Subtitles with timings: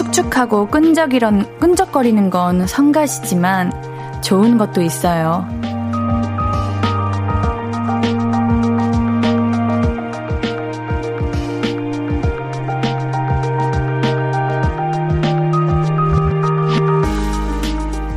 [0.00, 3.70] 축축하고 끈적이런, 끈적거리는 건 성가시지만
[4.22, 5.46] 좋은 것도 있어요.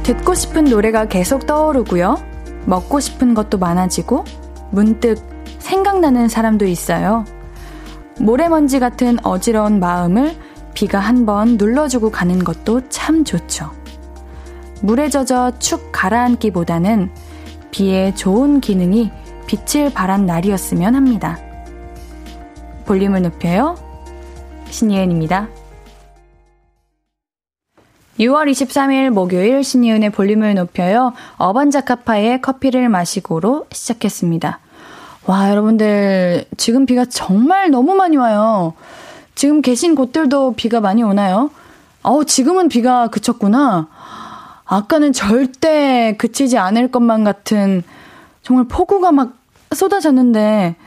[0.04, 2.16] 듣고 싶은 노래가 계속 떠오르고요.
[2.66, 4.24] 먹고 싶은 것도 많아지고
[4.72, 5.18] 문득
[5.60, 7.26] 생각나는 사람도 있어요.
[8.20, 10.34] 모래먼지 같은 어지러운 마음을
[10.74, 13.71] 비가 한 번 눌러주고 가는 것도 참 좋죠.
[14.82, 17.10] 물에 젖어 축 가라앉기보다는
[17.71, 19.12] 비의 좋은 기능이
[19.48, 21.40] 빛을 발한 날이었으면 합니다.
[22.85, 23.76] 볼륨을 높여요.
[24.70, 25.48] 신예은입니다.
[28.20, 31.13] 6월 23일 목요일 신이은의 볼륨을 높여요.
[31.38, 34.60] 어반자카파의 커피를 마시고로 시작했습니다.
[35.26, 38.74] 와, 여러분들, 지금 비가 정말 너무 많이 와요.
[39.44, 41.52] 지금 계신 곳들도 비가 많이 오나요?
[42.02, 43.90] 어우, 지금은 비가 그쳤구나.
[44.63, 47.84] 아까는 절대 그치지 않을 것만 같은
[48.41, 49.34] 정말 폭우가 막
[49.76, 50.77] 쏟아졌는데,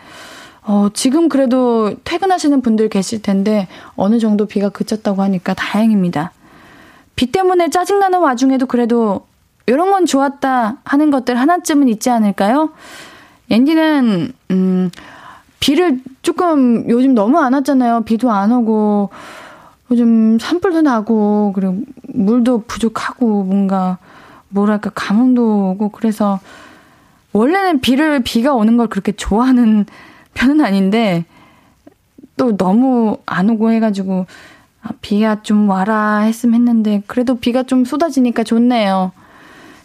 [0.63, 6.33] 어, 지금 그래도 퇴근하시는 분들 계실 텐데, 어느 정도 비가 그쳤다고 하니까 다행입니다.
[7.15, 9.27] 비 때문에 짜증나는 와중에도 그래도
[9.67, 12.70] 이런 건 좋았다 하는 것들 하나쯤은 있지 않을까요?
[13.51, 14.91] 앤디는, 음,
[15.61, 18.03] 비를 조금 요즘 너무 안 왔잖아요.
[18.03, 19.11] 비도 안 오고,
[19.91, 23.98] 요즘 산불도 나고, 그리고 물도 부족하고, 뭔가,
[24.48, 26.41] 뭐랄까, 감흥도 오고, 그래서,
[27.33, 29.86] 원래는 비를, 비가 오는 걸 그렇게 좋아하는
[30.35, 31.25] 편은 아닌데,
[32.36, 34.27] 또 너무 안 오고 해가지고,
[34.83, 39.13] 아, 비가 좀 와라 했으면 했는데, 그래도 비가 좀 쏟아지니까 좋네요.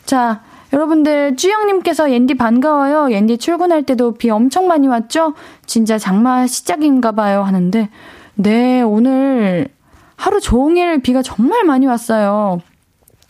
[0.05, 0.41] 자,
[0.73, 3.11] 여러분들, 쭈영님께서 옌디 반가워요.
[3.11, 5.33] 옌디 출근할 때도 비 엄청 많이 왔죠?
[5.65, 7.43] 진짜 장마 시작인가 봐요.
[7.43, 7.89] 하는데,
[8.35, 9.67] 네, 오늘
[10.15, 12.61] 하루 종일 비가 정말 많이 왔어요.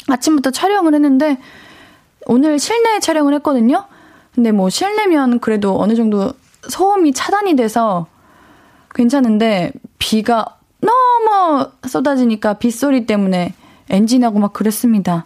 [0.07, 1.39] 아침부터 촬영을 했는데,
[2.27, 3.85] 오늘 실내 촬영을 했거든요?
[4.35, 6.33] 근데 뭐 실내면 그래도 어느 정도
[6.67, 8.05] 소음이 차단이 돼서
[8.93, 10.45] 괜찮은데, 비가
[10.79, 13.53] 너무 쏟아지니까 빗소리 때문에
[13.89, 15.25] 엔진하고 막 그랬습니다.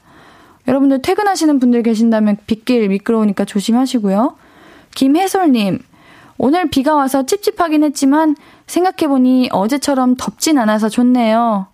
[0.67, 4.35] 여러분들 퇴근하시는 분들 계신다면 빗길 미끄러우니까 조심하시고요.
[4.95, 5.79] 김혜솔님,
[6.37, 8.35] 오늘 비가 와서 찝찝하긴 했지만
[8.67, 11.67] 생각해보니 어제처럼 덥진 않아서 좋네요.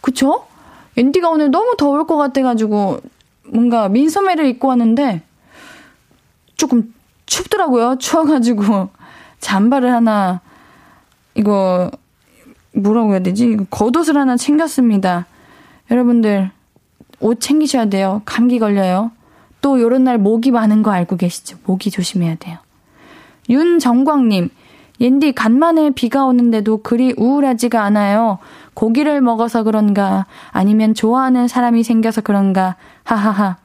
[0.00, 0.46] 그쵸?
[0.96, 3.00] 앤디가 오늘 너무 더울 것 같아가지고
[3.46, 5.22] 뭔가 민소매를 입고 왔는데
[6.56, 6.92] 조금
[7.26, 7.96] 춥더라고요.
[7.98, 8.90] 추워가지고
[9.40, 10.40] 잠바를 하나
[11.34, 11.90] 이거
[12.72, 13.56] 뭐라고 해야 되지?
[13.70, 15.26] 겉옷을 하나 챙겼습니다.
[15.90, 16.50] 여러분들
[17.20, 18.22] 옷 챙기셔야 돼요.
[18.24, 19.10] 감기 걸려요.
[19.60, 21.58] 또 요런 날 모기 많은 거 알고 계시죠?
[21.64, 22.58] 모기 조심해야 돼요.
[23.48, 24.48] 윤정광님,
[25.00, 28.38] 옌디 간만에 비가 오는데도 그리 우울하지가 않아요.
[28.74, 33.56] 고기를 먹어서 그런가, 아니면 좋아하는 사람이 생겨서 그런가, 하하하.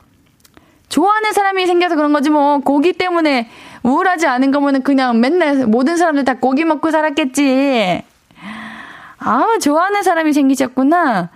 [0.89, 3.49] 좋아하는 사람이 생겨서 그런 거지 뭐, 고기 때문에
[3.83, 8.03] 우울하지 않은 거면은 그냥 맨날 모든 사람들 다 고기 먹고 살았겠지.
[9.19, 11.29] 아, 좋아하는 사람이 생기셨구나.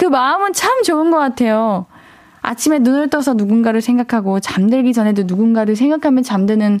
[0.00, 1.84] 그 마음은 참 좋은 것 같아요.
[2.40, 6.80] 아침에 눈을 떠서 누군가를 생각하고 잠들기 전에도 누군가를 생각하면 잠드는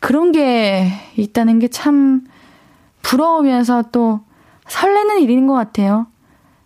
[0.00, 2.26] 그런 게 있다는 게 참
[3.02, 4.22] 부러우면서 또
[4.66, 6.08] 설레는 일인 것 같아요.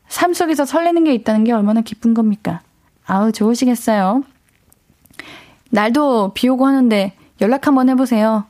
[0.09, 2.63] 삶 속에서 설레는 게 있다는 게 얼마나 기쁜 겁니까?
[3.05, 4.23] 아우, 좋으시겠어요.
[5.69, 8.45] 날도 비 오고 하는데 연락 한번 해보세요.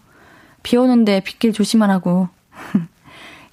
[0.62, 2.28] 비 오는데 빗길 조심하라고.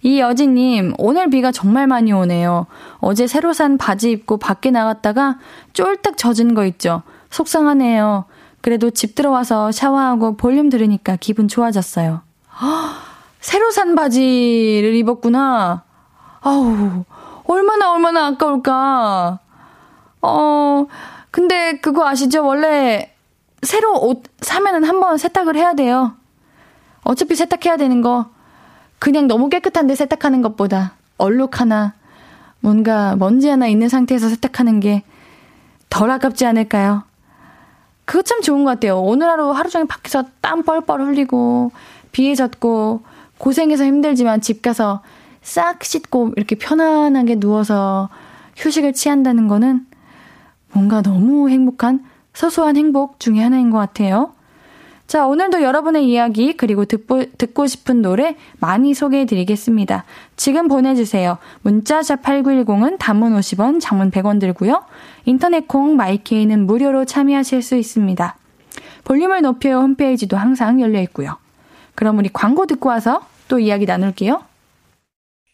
[0.04, 2.66] 이 여진님, 오늘 비가 정말 많이 오네요.
[3.00, 5.38] 어제 새로 산 바지 입고 밖에 나갔다가
[5.74, 7.04] 쫄딱 젖은 거 있죠.
[7.30, 8.26] 속상하네요.
[8.62, 12.22] 그래도 집 들어와서 샤워하고 볼륨 들으니까 기분 좋아졌어요.
[12.62, 12.66] 허,
[13.40, 15.84] 새로 산 바지를 입었구나.
[16.42, 17.04] 아우,
[17.46, 19.40] 얼마나 얼마나 아까울까.
[20.24, 20.86] 어,
[21.30, 22.44] 근데 그거 아시죠?
[22.46, 23.14] 원래
[23.62, 26.14] 새로 옷 사면은 한 번 세탁을 해야 돼요.
[27.04, 28.31] 어차피 세탁해야 되는 거.
[29.02, 31.96] 그냥 너무 깨끗한데 세탁하는 것보다 얼룩 하나,
[32.60, 35.04] 뭔가 먼지 하나 있는 상태에서 세탁하는 게
[35.92, 37.04] 덜 아깝지 않을까요?
[38.06, 39.00] 그거 참 좋은 것 같아요.
[39.00, 41.72] 오늘 하루 하루 종일 밖에서 땀 뻘뻘 흘리고
[42.12, 43.04] 비에 젖고
[43.38, 45.04] 고생해서 힘들지만 집 가서
[45.44, 48.10] 싹 씻고 이렇게 편안하게 누워서
[48.56, 49.86] 휴식을 취한다는 거는
[50.72, 54.34] 뭔가 너무 행복한 소소한 행복 중의 하나인 것 같아요.
[55.12, 60.06] 자, 오늘도 여러분의 이야기, 그리고 듣고, 듣고 싶은 노래 많이 소개해 드리겠습니다.
[60.38, 61.38] 지금 보내주세요.
[61.64, 64.86] 문자샵 8910은 단문 50원, 장문 100원 들고요.
[65.26, 68.38] 인터넷 콩, 마이케이는 무료로 참여하실 수 있습니다.
[69.04, 71.36] 볼륨을 높여 홈페이지도 항상 열려 있고요.
[71.94, 73.20] 그럼 우리 광고 듣고 와서
[73.50, 74.51] 또 이야기 나눌게요.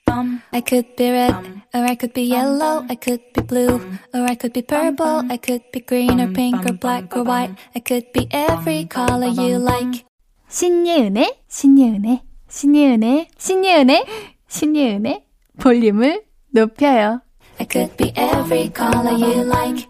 [0.09, 1.35] I could be red,
[1.73, 3.79] or I could be yellow, I could be blue,
[4.13, 7.55] or I could be purple, I could be green or pink or black or white,
[7.75, 10.05] I could be every color you like.
[10.49, 14.05] 신예은의, 신예은의, 신예은의, 신예은의,
[14.47, 15.23] 신예은의
[15.59, 17.21] 볼륨을 높여요.
[17.59, 19.87] I could be every color you like.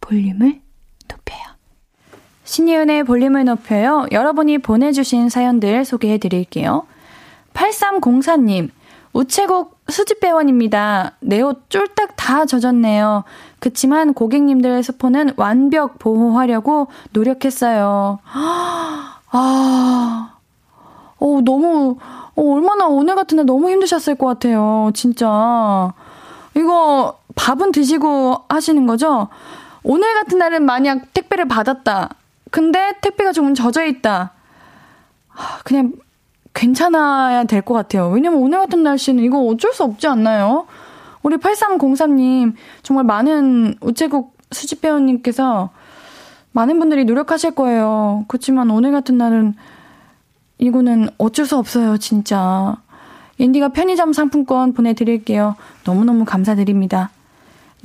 [0.00, 0.60] 볼륨을
[1.08, 1.38] 높여요.
[2.44, 4.06] 신예은의 볼륨을 높여요.
[4.10, 6.86] 여러분이 보내주신 사연들 소개해 드릴게요.
[7.54, 8.70] 8304님,
[9.12, 11.12] 우체국 수집배원입니다.
[11.20, 13.24] 내 옷 쫄딱 다 젖었네요.
[13.58, 18.18] 그치만 고객님들의 스포는 완벽 보호하려고 노력했어요.
[19.30, 20.34] 아,
[21.18, 21.96] 어, 너무,
[22.36, 24.90] 어, 얼마나 오늘 같은 날 너무 힘드셨을 것 같아요.
[24.94, 25.92] 진짜.
[26.54, 29.28] 이거 밥은 드시고 하시는 거죠?
[29.82, 32.10] 오늘 같은 날은 만약 택배를 받았다.
[32.50, 34.32] 근데 택배가 조금 젖어 있다.
[35.64, 35.92] 그냥
[36.58, 38.08] 괜찮아야 될 것 같아요.
[38.08, 40.66] 왜냐면 오늘 같은 날씨는 이거 어쩔 수 없지 않나요?
[41.22, 45.70] 우리 8303님, 정말 많은 우체국 수집 배우님께서
[46.52, 48.24] 많은 분들이 노력하실 거예요.
[48.26, 49.54] 그렇지만 오늘 같은 날은
[50.58, 52.76] 이거는 어쩔 수 없어요, 진짜.
[53.38, 55.54] 앤디가 편의점 상품권 보내드릴게요.
[55.84, 57.10] 너무너무 감사드립니다.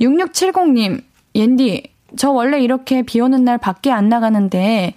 [0.00, 1.02] 6670님,
[1.36, 4.94] 옌디, 저 원래 이렇게 비 오는 날 밖에 안 나가는데,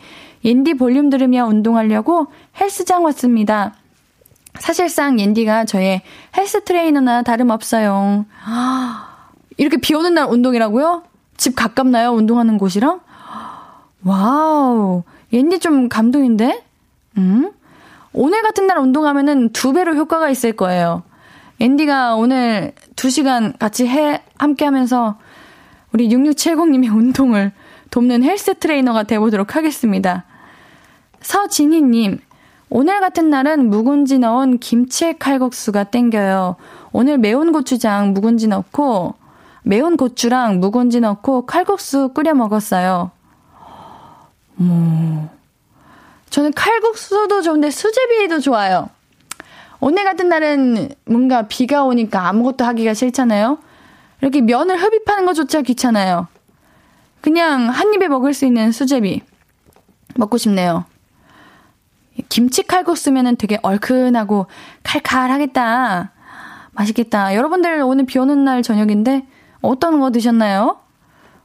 [0.48, 2.28] 옌디 볼륨 들으며 운동하려고
[2.60, 3.74] 헬스장 왔습니다.
[4.56, 6.02] 사실상 옌디가 저의
[6.38, 8.26] 헬스 트레이너나 다름없어요.
[9.58, 11.04] 이렇게 비 오는 날 운동이라고요?
[11.36, 12.12] 집 가깝나요?
[12.12, 13.02] 운동하는 곳이랑?
[14.06, 15.04] wow.
[15.34, 16.64] 앤디 좀 감동인데?
[17.18, 17.52] 음?
[18.14, 21.04] 오늘 같은 날 운동하면은 두 배로 효과가 있을 거예요.
[21.60, 25.18] 앤디가 오늘 두 시간 같이 해, 함께 하면서
[25.92, 27.52] 우리 6670님의 운동을
[27.92, 30.24] 돕는 헬스 트레이너가 되어보도록 하겠습니다.
[31.22, 32.20] 서진희님,
[32.70, 36.56] 오늘 같은 날은 묵은지 넣은 김치 칼국수가 땡겨요.
[36.92, 39.16] 오늘 매운 고추장 묵은지 넣고,
[39.64, 43.12] 매운 고추랑 묵은지 넣고 칼국수 끓여 먹었어요.
[44.56, 45.30] 뭐,
[46.30, 48.90] 저는 칼국수도 좋은데 수제비도 좋아요.
[49.80, 53.60] 오늘 같은 날은 뭔가 비가 오니까 아무것도 하기가 싫잖아요.
[54.22, 56.28] 이렇게 면을 흡입하는 것조차 귀찮아요.
[57.22, 59.22] 그냥 한 입에 먹을 수 있는 수제비
[60.16, 60.86] 먹고 싶네요.
[62.30, 64.48] 김치 칼국수면은 되게 얼큰하고
[64.84, 66.12] 칼칼하겠다.
[66.72, 67.36] 맛있겠다.
[67.36, 69.26] 여러분들 오늘 비 오는 날 저녁인데
[69.62, 70.78] 어떤 거 드셨나요?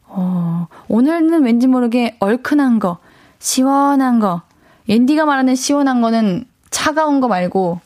[0.06, 2.98] 어, 오늘은 왠지 모르게 얼큰한 거,
[3.38, 4.42] 시원한 거,
[4.88, 7.80] 앤디가 말하는 시원한 거는 차가운 거 말고,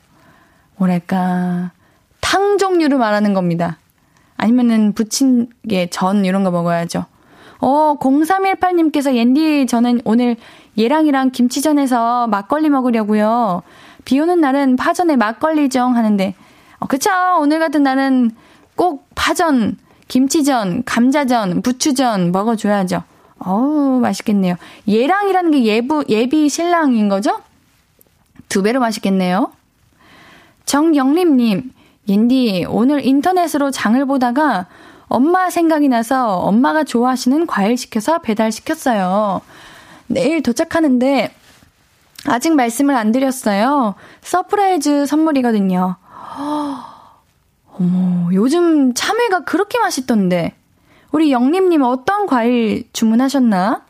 [0.75, 1.71] 뭐랄까,
[2.19, 3.77] 탕 종류를 말하는 겁니다.
[4.35, 7.05] 아니면은 부침개, 전 이런 거 먹어야죠.
[7.59, 10.35] 어, 0318님께서 옌디 저는 오늘
[10.77, 13.63] 얘랑이랑 김치전에서 막걸리 먹으려고요.
[14.05, 16.35] 비 오는 날은 파전에 막걸리정 하는데,
[16.79, 17.09] 어, 그쵸.
[17.39, 18.31] 오늘 같은 날은
[18.75, 23.03] 꼭 파전, 김치전, 감자전, 부추전 먹어줘야죠.
[23.39, 24.55] 어우, 맛있겠네요.
[24.87, 27.41] 예랑이라는 게 예부, 예비 신랑인 거죠?
[28.49, 29.51] 두 배로 맛있겠네요.
[30.65, 31.71] 정영림님,
[32.07, 34.67] 옌디, 오늘 인터넷으로 장을 보다가
[35.07, 39.41] 엄마 생각이 나서 엄마가 좋아하시는 과일 시켜서 배달시켰어요.
[40.07, 41.33] 내일 도착하는데
[42.27, 43.95] 아직 말씀을 안 드렸어요.
[44.21, 45.95] surprise 선물이거든요.
[47.79, 50.55] 어머, 요즘 참외가 그렇게 맛있던데.
[51.11, 53.85] 우리 영림님 어떤 과일 주문하셨나?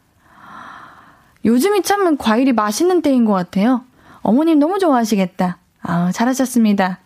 [1.45, 3.83] 요즘이 참 과일이 맛있는 때인 것 같아요.
[4.21, 5.57] 어머님 너무 좋아하시겠다.
[5.81, 6.99] 아, 잘하셨습니다.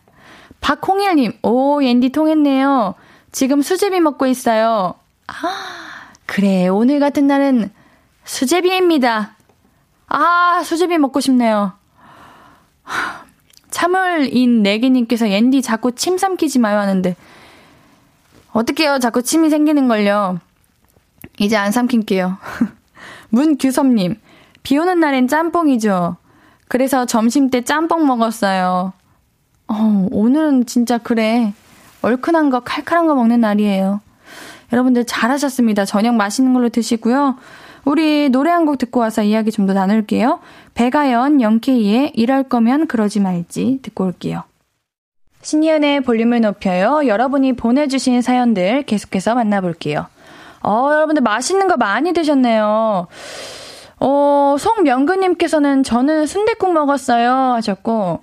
[0.59, 2.95] 박홍일님, 오, 앤디 통했네요.
[3.31, 4.95] 지금 수제비 먹고 있어요.
[5.27, 5.33] 아,
[6.25, 7.71] 그래, 오늘 같은 날은
[8.31, 9.35] 수제비입니다.
[10.07, 11.73] 아, 수제비 먹고 싶네요.
[13.69, 17.17] 참을인 내기님께서 옌디 자꾸 침 삼키지 마요 하는데,
[18.53, 18.99] 어떡해요.
[18.99, 20.39] 자꾸 침이 생기는 걸요.
[21.39, 22.37] 이제 안 삼킬게요.
[23.31, 24.15] 문규섭님,
[24.63, 26.15] 비 오는 날엔 짬뽕이죠.
[26.69, 28.93] 그래서 점심 때 짬뽕 먹었어요.
[29.67, 31.53] 어, 오늘은 진짜 그래.
[32.01, 33.99] 얼큰한 거, 칼칼한 거 먹는 날이에요.
[34.71, 35.83] 여러분들 잘하셨습니다.
[35.83, 37.35] 저녁 맛있는 걸로 드시고요.
[37.85, 40.39] 우리 노래 한 곡 듣고 와서 이야기 좀 더 나눌게요.
[40.75, 44.43] 배가연, 영케이의 이럴 거면 그러지 말지 듣고 올게요.
[45.41, 47.07] 신이은의 볼륨을 높여요.
[47.07, 50.05] 여러분이 보내주신 사연들 계속해서 만나볼게요.
[50.63, 53.07] 어, 여러분들 맛있는 거 많이 드셨네요.
[53.99, 58.21] 어, 송명근님께서는 저는 순대국 먹었어요 하셨고,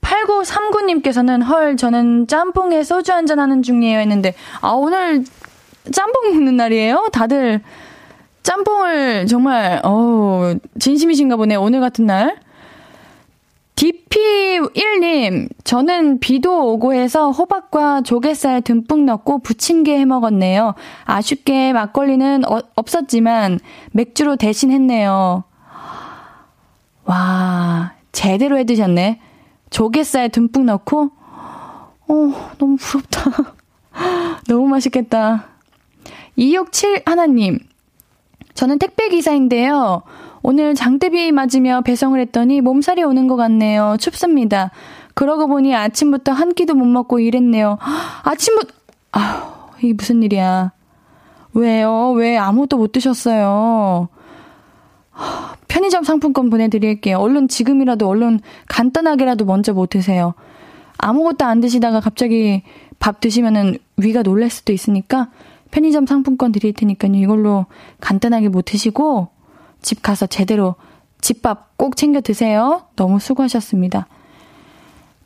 [0.00, 5.24] 8939님께서는 헐, 저는 짬뽕에 소주 한잔 하는 중이에요 했는데, 아, 오늘
[5.92, 7.08] 짬뽕 먹는 날이에요?
[7.12, 7.60] 다들
[8.42, 12.38] 짬뽕을 정말, 어 진심이신가 보네, 오늘 같은 날.
[13.80, 20.74] DP1님, 저는 비도 오고 해서 호박과 조갯살 듬뿍 넣고 부침개 해 먹었네요.
[21.04, 23.58] 아쉽게 막걸리는 어, 없었지만
[23.92, 25.44] 맥주로 대신 했네요.
[27.04, 29.20] 와, 제대로 해 드셨네.
[29.70, 31.10] 조갯살 듬뿍 넣고,
[32.08, 33.54] 어, 너무 부럽다.
[34.46, 35.46] 너무 맛있겠다.
[36.36, 37.58] 267 하나님,
[38.60, 40.02] 저는 택배 기사인데요.
[40.42, 43.96] 오늘 장대비 맞으며 배송을 했더니 몸살이 오는 것 같네요.
[43.98, 44.70] 춥습니다.
[45.14, 47.78] 그러고 보니 아침부터 한 끼도 못 먹고 일했네요.
[48.22, 48.74] 아침부터,
[49.12, 50.72] 아 이게 무슨 일이야.
[51.54, 52.10] 왜요?
[52.10, 54.08] 왜 아무것도 못 드셨어요?
[55.68, 57.16] 편의점 상품권 보내드릴게요.
[57.16, 60.34] 얼른 지금이라도 얼른 간단하게라도 먼저 못 드세요.
[60.98, 62.62] 아무것도 안 드시다가 갑자기
[62.98, 65.28] 밥 드시면은 위가 놀랄 수도 있으니까
[65.70, 67.14] 편의점 상품권 드릴 테니까요.
[67.14, 67.66] 이걸로
[68.00, 69.28] 간단하게 못 드시고
[69.82, 70.76] 집 가서 제대로
[71.20, 72.82] 집밥 꼭 챙겨 드세요.
[72.96, 74.06] 너무 수고하셨습니다.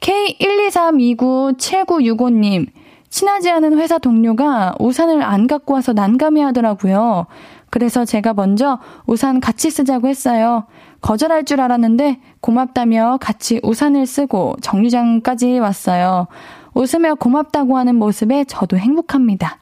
[0.01, 2.67] K123297965님,
[3.09, 7.27] 친하지 않은 회사 동료가 우산을 안 갖고 와서 난감해 하더라고요.
[7.71, 10.65] 그래서 제가 먼저 우산 같이 쓰자고 했어요.
[11.01, 16.27] 거절할 줄 알았는데 고맙다며 같이 우산을 쓰고 정류장까지 왔어요.
[16.75, 19.59] 웃으며 고맙다고 하는 모습에 저도 행복합니다.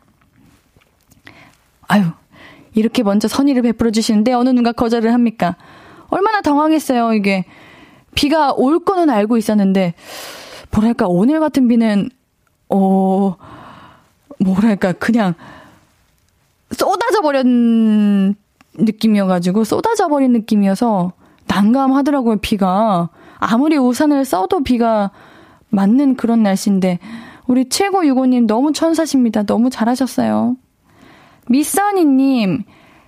[1.92, 2.04] 아유,
[2.74, 5.56] 이렇게 먼저 선의를 베풀어 주시는데 어느 누가 거절을 합니까?
[6.08, 7.44] 얼마나 당황했어요, 이게.
[8.14, 9.92] 비가 올 거는 알고 있었는데,
[10.70, 12.08] 뭐랄까, 오늘 같은 비는,
[12.70, 13.36] 어,
[14.40, 15.34] 뭐랄까, 그냥
[16.70, 18.36] 쏟아져 버린
[18.72, 21.12] 느낌이어가지고, 쏟아져 버린 느낌이어서
[21.46, 23.10] 난감하더라고요, 비가.
[23.36, 25.10] 아무리 우산을 써도 비가
[25.68, 27.00] 맞는 그런 날씨인데,
[27.46, 29.42] 우리 최고 유고님 너무 천사십니다.
[29.42, 30.56] 너무 잘하셨어요.
[31.48, 32.64] 미써니님,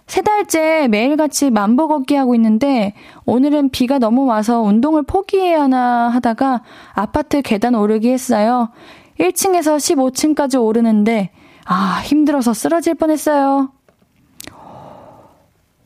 [0.07, 6.63] 세 달째 매일같이 만보 걷기 하고 있는데 오늘은 비가 너무 와서 운동을 포기해야 하나 하다가
[6.93, 8.69] 아파트 계단 오르기 했어요.
[9.19, 11.31] 1층에서 15층까지 오르는데
[11.65, 13.71] 아 힘들어서 쓰러질 뻔했어요.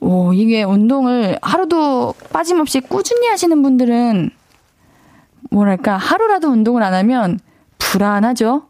[0.00, 4.30] 오 이게 운동을 하루도 빠짐없이 꾸준히 하시는 분들은
[5.50, 7.38] 뭐랄까 하루라도 운동을 안 하면
[7.78, 8.67] 불안하죠.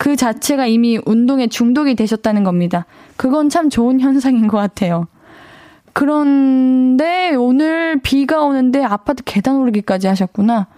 [0.00, 2.86] 그 자체가 이미 운동에 중독이 되셨다는 겁니다.
[3.18, 5.08] 그건 참 좋은 현상인 것 같아요.
[5.92, 10.68] 그런데 오늘 비가 오는데 아파트 계단 오르기까지 하셨구나.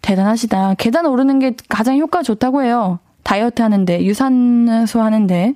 [0.00, 0.76] 대단하시다.
[0.78, 2.98] 계단 오르는 게 가장 효과 좋다고 해요.
[3.24, 5.52] 다이어트 하는데, 유산소 하는데.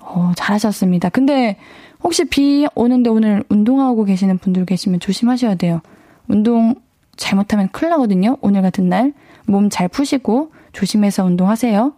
[0.00, 1.08] 어, 잘하셨습니다.
[1.08, 1.56] 근데
[2.04, 5.80] 혹시 비 오는데 오늘 운동하고 계시는 분들 계시면 조심하셔야 돼요.
[6.28, 6.74] 운동
[7.16, 8.36] 잘못하면 큰일 나거든요.
[8.42, 9.14] 오늘 같은 날.
[9.46, 11.94] 몸 잘 푸시고 조심해서 운동하세요.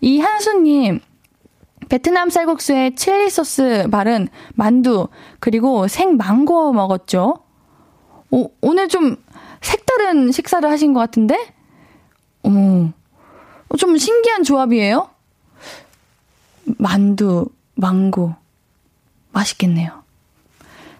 [0.00, 1.00] 이한수님,
[1.88, 5.08] 베트남 쌀국수에 칠리 소스 바른 만두,
[5.40, 7.44] 그리고 생망고 먹었죠?
[8.30, 9.16] 오, 오늘 좀
[9.60, 11.54] 색다른 식사를 하신 것 같은데?
[12.42, 12.90] 어머,
[13.78, 15.08] 좀 신기한 조합이에요?
[16.78, 18.34] 만두, 망고.
[19.32, 20.02] 맛있겠네요.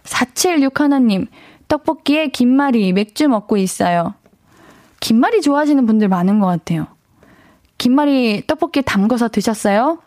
[0.05, 1.27] 476 하나님,
[1.69, 4.15] 떡볶이에 김말이 맥주 먹고 있어요.
[5.03, 6.87] 김말이 좋아하시는 분들 많은 것 같아요.
[7.77, 9.99] 김말이 떡볶이 담궈서 드셨어요?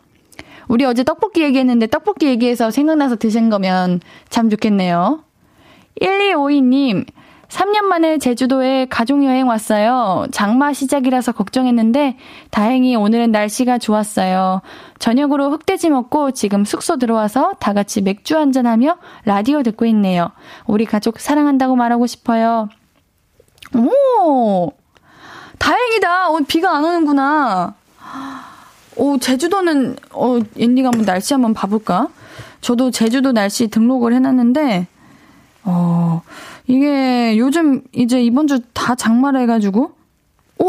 [0.68, 4.00] 우리 어제 떡볶이 얘기했는데 떡볶이 얘기해서 생각나서 드신 거면
[4.30, 5.22] 참 좋겠네요.
[6.00, 7.04] 1252님,
[7.48, 10.28] 3년 만에 제주도에 가족여행 왔어요.
[10.30, 12.16] 장마 시작이라서 걱정했는데
[12.50, 14.62] 다행히 오늘은 날씨가 좋았어요.
[14.98, 20.32] 저녁으로 흑돼지 먹고 지금 숙소 들어와서 다 같이 맥주 한잔하며 라디오 듣고 있네요.
[20.66, 22.70] 우리 가족 사랑한다고 말하고 싶어요.
[23.74, 24.72] 오!
[25.58, 26.28] 다행이다.
[26.30, 27.74] 오늘 비가 안 오는구나.
[28.96, 32.08] 오, 제주도는, 어, 옌디가 한번 날씨 한번 봐볼까?
[32.60, 34.86] 저도 제주도 날씨 등록을 해놨는데,
[35.64, 36.22] 어,
[36.66, 39.92] 이게 요즘 이제 이번 주 다 장마라 해가지고,
[40.60, 40.68] 어?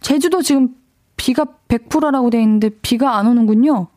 [0.00, 0.68] 제주도 지금
[1.16, 3.88] 비가 100%라고 돼 있는데 비가 안 오는군요.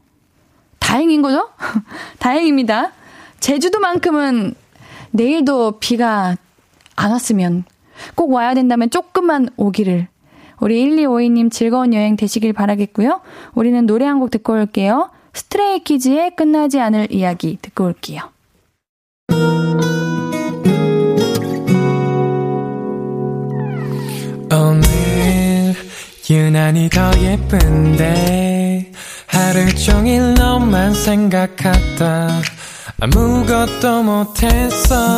[0.80, 1.50] 다행인 거죠?
[2.20, 2.92] 다행입니다.
[3.40, 4.56] 제주도만큼은
[5.12, 6.36] 내일도 비가
[6.96, 7.64] 안 왔으면
[8.16, 10.08] 꼭 와야 된다면 조금만 오기를.
[10.60, 13.22] 우리 1252님 즐거운 여행 되시길 바라겠고요.
[13.54, 15.10] 우리는 노래 한 곡 듣고 올게요.
[15.34, 18.22] 스트레이 키즈의 끝나지 않을 이야기 듣고 올게요.
[24.52, 25.76] 오늘
[26.30, 28.92] 유난히 더 예쁜데
[29.28, 32.28] 하루 종일 너만 생각하다
[33.00, 35.18] 아무것도 못했어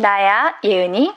[0.00, 1.14] 나야 예은이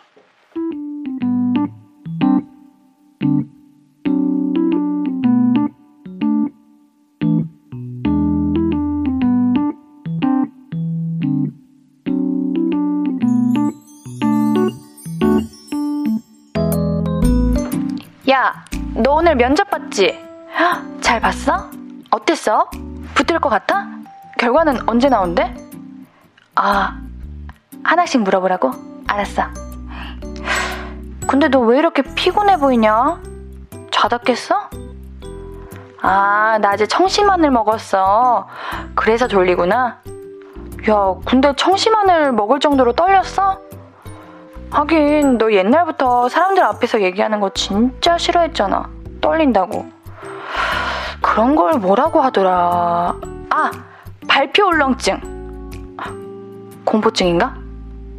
[18.29, 20.19] 야, 너 오늘 면접 봤지?
[20.99, 21.69] 잘 봤어?
[22.09, 22.69] 어땠어?
[23.15, 23.87] 붙을 것 같아?
[24.37, 25.53] 결과는 언제 나온대?
[26.55, 26.99] 아,
[27.83, 28.71] 하나씩 물어보라고?
[29.07, 29.43] 알았어.
[31.27, 33.21] 근데 너 왜 이렇게 피곤해 보이냐?
[33.91, 34.69] 자다 깼어?
[36.01, 38.47] 아, 낮에 청심환을 먹었어.
[38.95, 39.99] 그래서 졸리구나.
[40.89, 43.59] 야, 근데 청심환을 먹을 정도로 떨렸어?
[44.69, 48.89] 하긴 너 옛날부터 사람들 앞에서 얘기하는 거 진짜 싫어했잖아.
[49.21, 49.85] 떨린다고.
[51.21, 53.15] 그런 걸 뭐라고 하더라.
[53.49, 53.71] 아,
[54.27, 55.21] 발표 울렁증.
[56.83, 57.55] 공포증인가?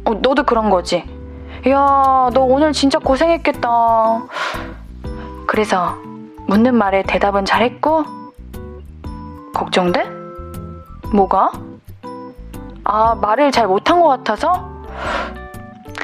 [0.05, 1.03] 어, 너도 그런 거지?
[1.67, 4.23] 야, 너 오늘 진짜 고생했겠다.
[5.47, 5.95] 그래서
[6.47, 8.03] 묻는 말에 대답은 잘했고?
[9.53, 10.05] 걱정돼?
[11.11, 11.51] 뭐가?
[12.83, 14.69] 아, 말을 잘 못한 것 같아서?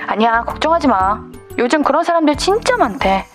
[0.07, 1.21] 아니야, 걱정하지 마.
[1.59, 3.25] 요즘 그런 사람들 진짜 많대.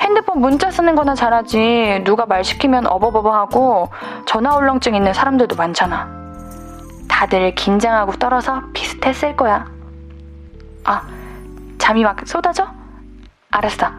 [0.00, 2.02] 핸드폰 문자 쓰는 거나 잘하지.
[2.04, 3.88] 누가 말 시키면 어버버버 하고
[4.26, 6.08] 전화 울렁증 있는 사람들도 많잖아.
[7.08, 9.66] 다들 긴장하고 떨어서 비슷했을 거야.
[10.84, 11.06] 아,
[11.78, 12.66] 잠이 막 쏟아져?
[13.50, 13.90] 알았어.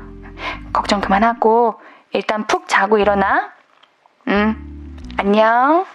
[0.74, 1.76] 걱정 그만하고
[2.12, 3.52] 일단 푹 자고 일어나.
[4.28, 4.56] 응.
[5.18, 5.86] 안녕.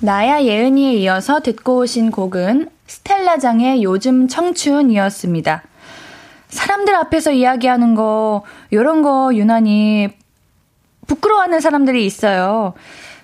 [0.00, 5.62] 나야 예은이에 이어서 듣고 오신 곡은 스텔라장의 요즘 청춘이었습니다.
[6.48, 10.08] 사람들 앞에서 이야기하는 거, 요런 거 유난히
[11.06, 12.74] 부끄러워하는 사람들이 있어요.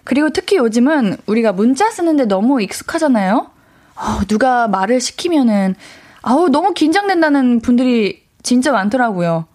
[0.04, 3.50] 그리고 특히 요즘은 우리가 문자 쓰는데 너무 익숙하잖아요?
[3.96, 5.74] 어, 누가 말을 시키면은,
[6.22, 9.46] 아우, 너무 긴장된다는 분들이 진짜 많더라고요.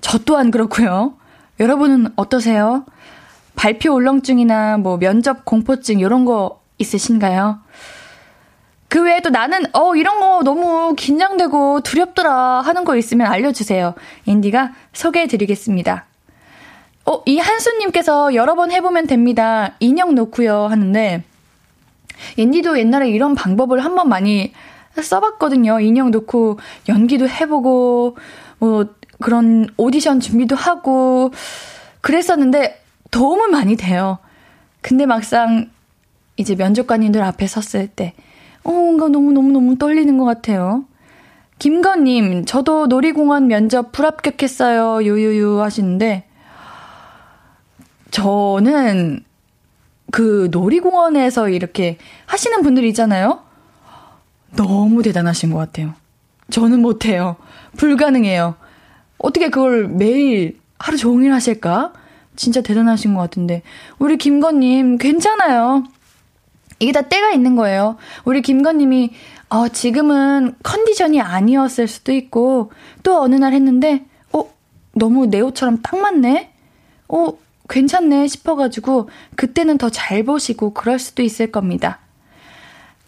[0.00, 1.14] 저 또한 그렇고요.
[1.60, 2.84] 여러분은 어떠세요?
[3.56, 7.58] 발표 울렁증이나 뭐 면접 공포증 이런 거 있으신가요?
[8.88, 13.94] 그 외에도 나는 어 이런 거 너무 긴장되고 두렵더라 하는 거 있으면 알려주세요.
[14.24, 16.06] 인디가 소개해드리겠습니다.
[17.08, 19.74] 어, 이 한수님께서 여러 번 해보면 됩니다.
[19.80, 21.22] 인형 놓고요 하는데
[22.36, 24.52] 인디도 옛날에 이런 방법을 한 번 많이
[25.00, 25.80] 써봤거든요.
[25.80, 28.16] 인형 놓고 연기도 해보고
[28.58, 28.86] 뭐
[29.20, 31.30] 그런 오디션 준비도 하고
[32.02, 34.18] 그랬었는데 도움은 많이 돼요.
[34.82, 35.70] 근데 막상
[36.36, 38.12] 이제 면접관님들 앞에 섰을 때,
[38.62, 40.84] 어, 뭔가 너무너무너무 떨리는 것 같아요.
[41.58, 45.02] 김건님, 저도 놀이공원 면접 불합격했어요.
[45.04, 46.27] 유유유 하시는데,
[48.18, 49.20] 저는
[50.10, 53.44] 그 놀이공원에서 이렇게 하시는 분들 있잖아요?
[54.56, 55.94] 너무 대단하신 것 같아요.
[56.50, 57.36] 저는 못해요.
[57.76, 58.56] 불가능해요.
[59.18, 61.92] 어떻게 그걸 매일 하루 종일 하실까?
[62.34, 63.62] 진짜 대단하신 것 같은데.
[63.98, 65.84] 우리 김건님, 괜찮아요.
[66.80, 67.96] 이게 다 때가 있는 거예요.
[68.24, 69.12] 우리 김건님이,
[69.48, 74.44] 어, 지금은 컨디션이 아니었을 수도 있고, 또 어느 날 했는데, 어,
[74.94, 76.52] 너무 내 옷처럼 딱 맞네?
[77.08, 77.32] 어,
[77.68, 81.98] 괜찮네 싶어가지고, 그때는 더 잘 보시고, 그럴 수도 있을 겁니다.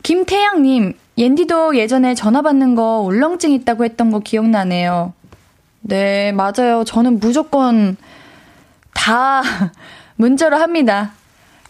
[0.02, 5.12] 김태양님, 옌디도 예전에 전화 받는 거 울렁증 있다고 했던 거 기억나네요.
[5.82, 6.84] 네, 맞아요.
[6.84, 7.96] 저는 무조건
[8.94, 9.42] 다
[10.16, 11.12] 문자로 합니다.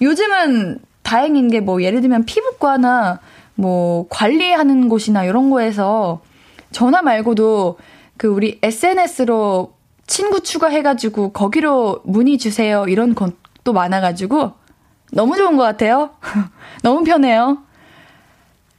[0.00, 3.20] 요즘은 다행인 게 뭐 예를 들면 피부과나
[3.57, 6.20] 뭐 관리하는 곳이나 이런 거에서
[6.72, 7.79] 전화 말고도
[8.16, 9.74] 그 우리 SNS로
[10.11, 14.55] 친구 추가해가지고 거기로 문의 주세요 이런 것도 많아가지고
[15.12, 16.11] 너무 좋은 것 같아요.
[16.83, 17.59] 너무 편해요.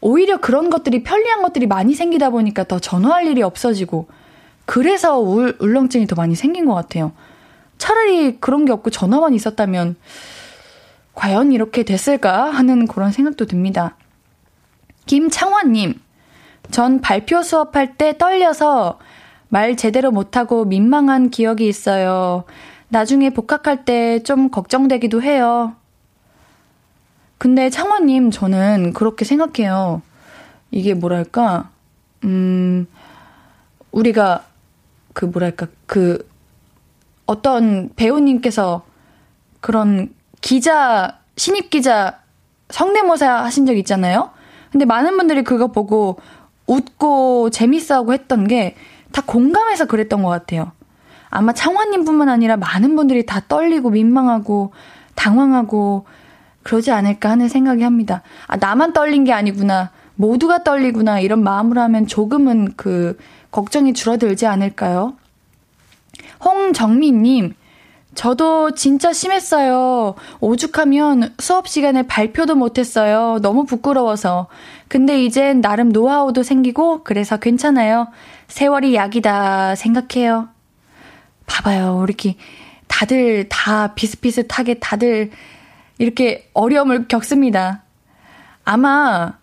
[0.01, 4.09] 오히려 그런 것들이 편리한 것들이 많이 생기다 보니까 더 전화할 일이 없어지고
[4.65, 7.13] 그래서 울, 울렁증이 더 많이 생긴 것 같아요.
[7.77, 9.95] 차라리 그런 게 없고 전화만 있었다면
[11.13, 13.95] 과연 이렇게 됐을까 하는 그런 생각도 듭니다.
[15.05, 15.97] 김창원님,
[16.71, 18.99] 전 발표 수업할 때 떨려서
[19.53, 22.45] 말 제대로 못하고 민망한 기억이 있어요.
[22.87, 25.75] 나중에 복학할 때 좀 걱정되기도 해요.
[27.37, 30.01] 근데 창원님, 저는 그렇게 생각해요.
[30.71, 31.69] 이게 뭐랄까,
[32.23, 32.87] 음,
[33.91, 34.45] 우리가
[35.11, 36.25] 그 뭐랄까, 그
[37.25, 38.83] 어떤 배우님께서
[39.59, 42.19] 그런 기자, 신입 기자
[42.69, 44.29] 성대모사 하신 적 있잖아요?
[44.71, 46.19] 근데 많은 분들이 그거 보고
[46.67, 48.75] 웃고 재밌어 하고 했던 게
[49.11, 50.71] 다 공감해서 그랬던 것 같아요.
[51.29, 54.73] 아마 창화님뿐만 아니라 많은 분들이 다 떨리고 민망하고
[55.15, 56.05] 당황하고
[56.63, 58.21] 그러지 않을까 하는 생각이 합니다.
[58.47, 59.91] 아, 나만 떨린 게 아니구나.
[60.15, 61.19] 모두가 떨리구나.
[61.19, 63.17] 이런 마음으로 하면 조금은 그
[63.49, 65.13] 걱정이 줄어들지 않을까요?
[66.43, 67.55] 홍정민님,
[68.13, 70.15] 저도 진짜 심했어요.
[70.41, 73.39] 오죽하면 수업 시간에 발표도 못했어요.
[73.41, 74.47] 너무 부끄러워서.
[74.87, 78.07] 근데 이젠 나름 노하우도 생기고 그래서 괜찮아요.
[78.51, 80.49] 세월이 약이다 생각해요.
[81.45, 82.03] 봐봐요.
[82.05, 82.35] 이렇게
[82.87, 85.31] 다들 다 비슷비슷하게 다들
[85.97, 87.83] 이렇게 어려움을 겪습니다.
[88.65, 89.39] 아마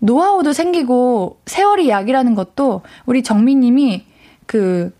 [0.00, 4.04] 노하우도 생기고 세월이 약이라는 것도 우리 정민님이
[4.46, 4.92] 그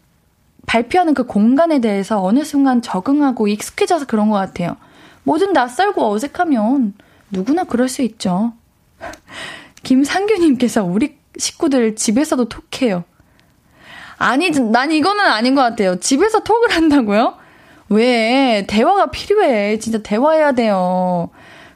[0.67, 4.77] 발표하는 그 공간에 대해서 어느 순간 적응하고 익숙해져서 그런 것 같아요.
[5.25, 6.95] 뭐든 낯설고 어색하면
[7.33, 8.53] 누구나 그럴 수 있죠.
[9.83, 13.05] 김상규님께서 우리 식구들 집에서도 톡해요.
[14.19, 15.99] 아니, 난 이거는 아닌 것 같아요.
[16.01, 17.35] 집에서 톡을 한다고요?
[17.89, 18.65] 왜?
[18.69, 19.79] 대화가 필요해.
[19.79, 21.31] 진짜 대화해야 돼요.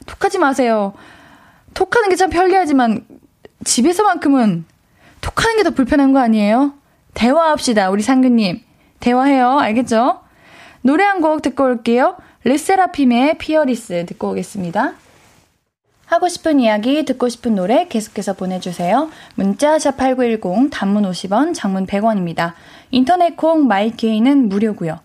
[0.05, 0.93] 톡하지 마세요.
[1.73, 3.05] 톡하는 게 참 편리하지만
[3.63, 4.65] 집에서만큼은
[5.21, 6.73] 톡하는 게 더 불편한 거 아니에요?
[7.13, 8.61] 대화합시다, 우리 상규님.
[8.99, 9.57] 대화해요.
[9.59, 10.19] 알겠죠?
[10.81, 12.17] 노래 한 곡 듣고 올게요.
[12.43, 14.93] 르세라핌의 피어리스 듣고 오겠습니다.
[16.05, 19.09] 하고 싶은 이야기, 듣고 싶은 노래 계속해서 보내주세요.
[19.35, 22.53] 문자 샵8910, 단문 50원, 장문 100원입니다.
[22.91, 24.99] 인터넷 콩 마이케이는 무료고요.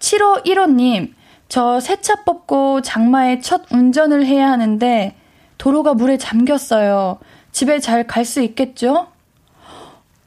[0.00, 1.12] 7515님,
[1.48, 5.14] 저 새 차 뽑고 장마에 첫 운전을 해야 하는데
[5.58, 7.18] 도로가 물에 잠겼어요.
[7.52, 9.06] 집에 잘 갈 수 있겠죠?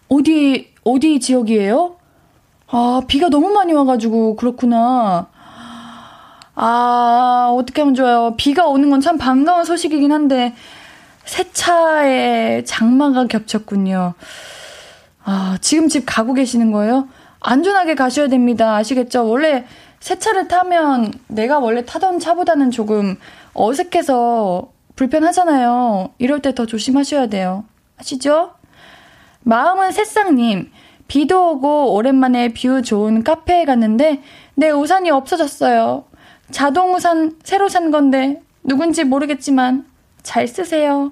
[0.07, 1.95] 어디, 어디 지역이에요?
[2.67, 5.27] 아, 비가 너무 많이 와가지고, 그렇구나.
[6.61, 8.33] 아, 어떻게 하면 좋아요.
[8.37, 10.53] 비가 오는 건 참 반가운 소식이긴 한데,
[11.23, 14.13] 새 차에 장마가 겹쳤군요.
[15.23, 17.07] 아, 지금 집 가고 계시는 거예요?
[17.39, 18.75] 안전하게 가셔야 됩니다.
[18.75, 19.25] 아시겠죠?
[19.29, 19.65] 원래
[20.01, 23.15] 새 차를 타면 내가 원래 타던 차보다는 조금
[23.53, 26.09] 어색해서 불편하잖아요.
[26.17, 27.63] 이럴 때 더 조심하셔야 돼요.
[27.97, 28.51] 아시죠?
[29.43, 30.71] 마음은 새싹님,
[31.07, 34.21] 비도 오고 오랜만에 view 좋은 카페에 갔는데
[34.55, 36.03] 내 우산이 없어졌어요.
[36.51, 39.85] 자동 우산 새로 산 건데 누군지 모르겠지만
[40.23, 41.11] 잘 쓰세요.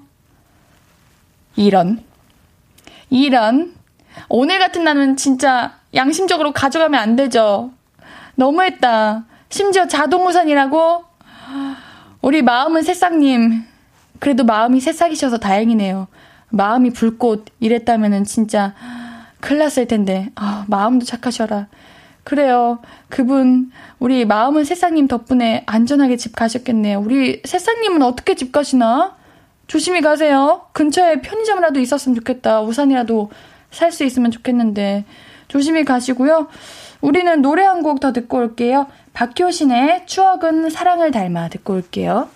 [1.56, 2.04] 이런.
[3.10, 3.74] 이런.
[4.28, 7.70] 오늘 같은 날은 진짜 양심적으로 가져가면 안 되죠.
[8.34, 9.24] 너무했다.
[9.48, 11.04] 심지어 자동 우산이라고?
[12.20, 13.64] 우리 마음은 새싹님.
[14.18, 16.08] 그래도 마음이 새싹이셔서 다행이네요.
[16.50, 18.74] 마음이 불꽃 이랬다면은 진짜
[19.40, 20.30] 큰일 났을 텐데.
[20.34, 21.68] 아, 마음도 착하셔라.
[22.28, 22.80] 그래요.
[23.08, 27.00] 그분, 우리 마음은 새싹님 덕분에 안전하게 집 가셨겠네요.
[27.00, 29.16] 우리 새싹님은 어떻게 집 가시나?
[29.66, 30.66] 조심히 가세요.
[30.74, 32.60] 근처에 편의점이라도 있었으면 좋겠다.
[32.60, 33.30] 우산이라도
[33.70, 35.06] 살 수 있으면 좋겠는데.
[35.48, 36.48] 조심히 가시고요.
[37.00, 38.88] 우리는 노래 한 곡 더 듣고 올게요.
[39.14, 42.28] 박효신의 추억은 사랑을 닮아 듣고 올게요.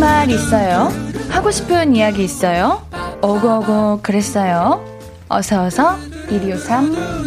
[0.00, 0.88] 말 있어요?
[1.28, 2.82] 하고 싶은 이야기 있어요?
[3.20, 4.84] 오고오고 그랬어요?
[5.28, 5.96] 어서어서
[6.28, 7.18] 1253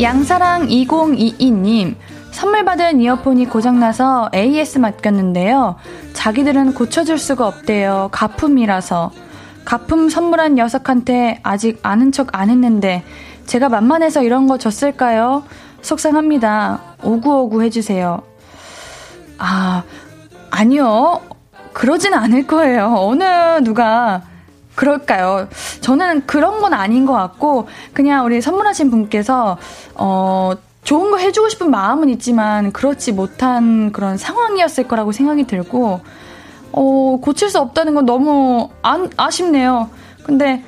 [0.00, 1.96] 양사랑 2022님
[2.30, 5.76] 선물 받은 이어폰이 고장나서 AS 맡겼는데요.
[6.12, 8.10] 자기들은 고쳐줄 수가 없대요.
[8.12, 9.10] 가품이라서.
[9.64, 13.02] 가품 선물한 녀석한테 아직 아는 척 안 했는데
[13.46, 15.44] 제가 만만해서 이런 거 줬을까요?
[15.86, 16.80] 속상합니다.
[17.04, 18.20] 오구오구 해주세요.
[19.38, 19.84] 아,
[20.50, 21.20] 아니요.
[21.72, 22.92] 그러진 않을 거예요.
[22.96, 23.22] 어느
[23.62, 24.22] 누가
[24.74, 25.48] 그럴까요?
[25.80, 29.58] 저는 그런 건 아닌 것 같고, 그냥 우리 선물하신 분께서,
[29.94, 36.00] 어, 좋은 거 해주고 싶은 마음은 있지만, 그렇지 못한 그런 상황이었을 거라고 생각이 들고,
[36.72, 39.88] 어, 고칠 수 없다는 건 너무 안, 아쉽네요.
[40.24, 40.64] 근데,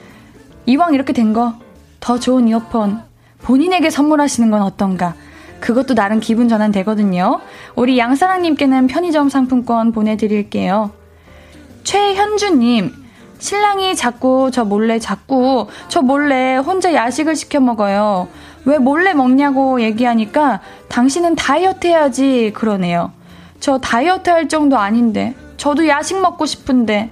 [0.67, 1.55] 이왕 이렇게 된 거,
[1.99, 3.08] 더 좋은 이어폰,
[3.43, 5.15] 본인에게 선물하시는 건 어떤가?
[5.61, 7.41] 그것도 나름 기분 전환 되거든요.
[7.75, 10.93] 우리 양사랑님께는 편의점 상품권 보내드릴게요.
[11.85, 12.93] 최현주님,
[13.39, 18.29] 신랑이 자꾸 저 몰래 자꾸 저 몰래 혼자 야식을 시켜 먹어요.
[18.65, 23.13] 왜 몰래 먹냐고 얘기하니까 당신은 다이어트 해야지 그러네요.
[23.61, 27.11] 저 다이어트 할 정도 아닌데 저도 야식 먹고 싶은데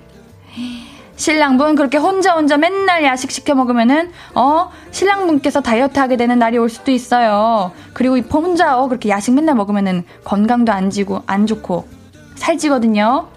[1.17, 6.69] 신랑분 그렇게 혼자 혼자 맨날 야식 시켜 먹으면은 어 신랑분께서 다이어트 하게 되는 날이 올
[6.69, 7.73] 수도 있어요.
[7.95, 11.89] 그리고 혼자 어 그렇게 야식 맨날 먹으면은 건강도 안 지고 안 좋고
[12.35, 13.29] 살찌거든요.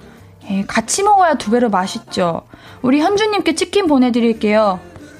[0.51, 2.41] 예, 같이 먹어야 두 배로 맛있죠.
[2.81, 4.79] 우리 현주님께 치킨 보내드릴게요.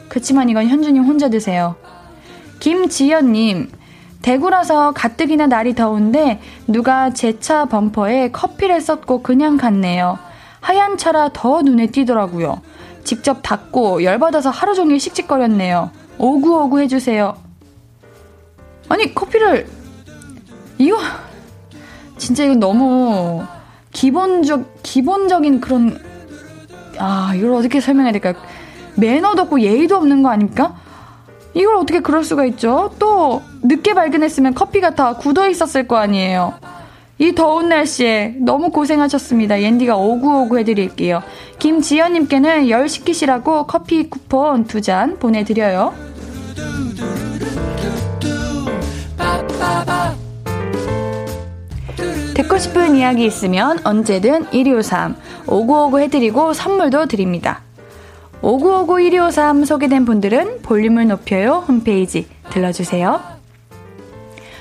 [0.10, 1.76] 그치만 이건 현주님 혼자 드세요.
[2.60, 3.72] 김지연님,
[4.22, 10.19] 대구라서 가뜩이나 날이 더운데 누가 제 차 범퍼에 커피를 썼고 그냥 갔네요.
[10.62, 12.62] 하얀 차라 더 눈에 띄더라고요.
[13.04, 15.91] 직접 닦고 열받아서 하루 종일 씩씩거렸네요.
[16.17, 17.38] 오구오구 해주세요.
[18.89, 19.67] 아니, 커피를,
[20.78, 20.98] 이거,
[22.17, 23.43] 진짜 이건 너무
[23.91, 26.00] 기본적, 기본적인 그런,
[26.98, 28.34] 아, 이걸 어떻게 설명해야 될까요?
[28.95, 30.76] 매너도 없고 예의도 없는 거 아닙니까?
[31.54, 32.93] 이걸 어떻게 그럴 수가 있죠?
[33.00, 36.54] 또, 늦게 발견했으면 커피가 다 굳어 있었을 거 아니에요.
[37.21, 39.62] 이 더운 날씨에 너무 고생하셨습니다.
[39.62, 41.21] 옌디가 오구오구 해드릴게요.
[41.60, 45.93] 김지연님께는 열 식히시라고 커피 쿠폰 두 잔 보내드려요.
[52.34, 55.15] 듣고 싶은 이야기 있으면 언제든 1253
[55.47, 57.62] 5959 해드리고 선물도 드립니다.
[58.41, 63.38] 5959 1253 소개된 분들은 볼륨을 높여요 홈페이지 들러주세요.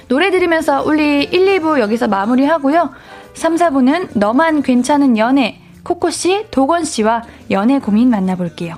[0.08, 2.90] 노래 들으면서 우리 1, 2부 여기서 마무리하고요.
[3.34, 8.76] 3, 4부는 너만 괜찮은 연애 코코씨, 도건씨와 연애 고민 만나볼게요.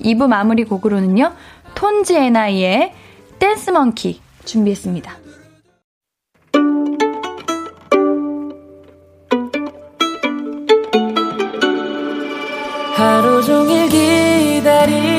[0.00, 1.32] 2부 마무리 곡으로는요.
[1.74, 2.92] 톤즈 에나이의
[3.38, 5.12] 댄스 먼키 준비했습니다.
[12.94, 15.13] 하루 종일 기다린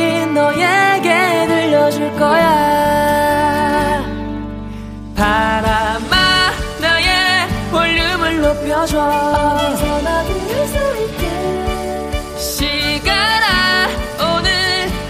[8.86, 13.88] 높여줘 어디서나 들을 수 있게 시간아
[14.22, 14.52] 오늘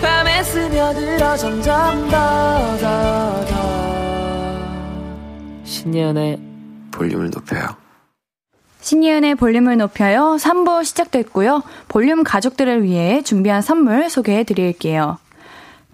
[0.02, 3.56] 밤에 스며들어 점점 더 더 더
[5.66, 6.40] 신예은의
[6.92, 7.76] 볼륨을 높여요
[8.82, 10.38] 신이은의 볼륨을 높여요.
[10.40, 11.64] 3부 시작됐고요.
[11.88, 15.18] 볼륨 가족들을 위해 준비한 선물 소개해 드릴게요.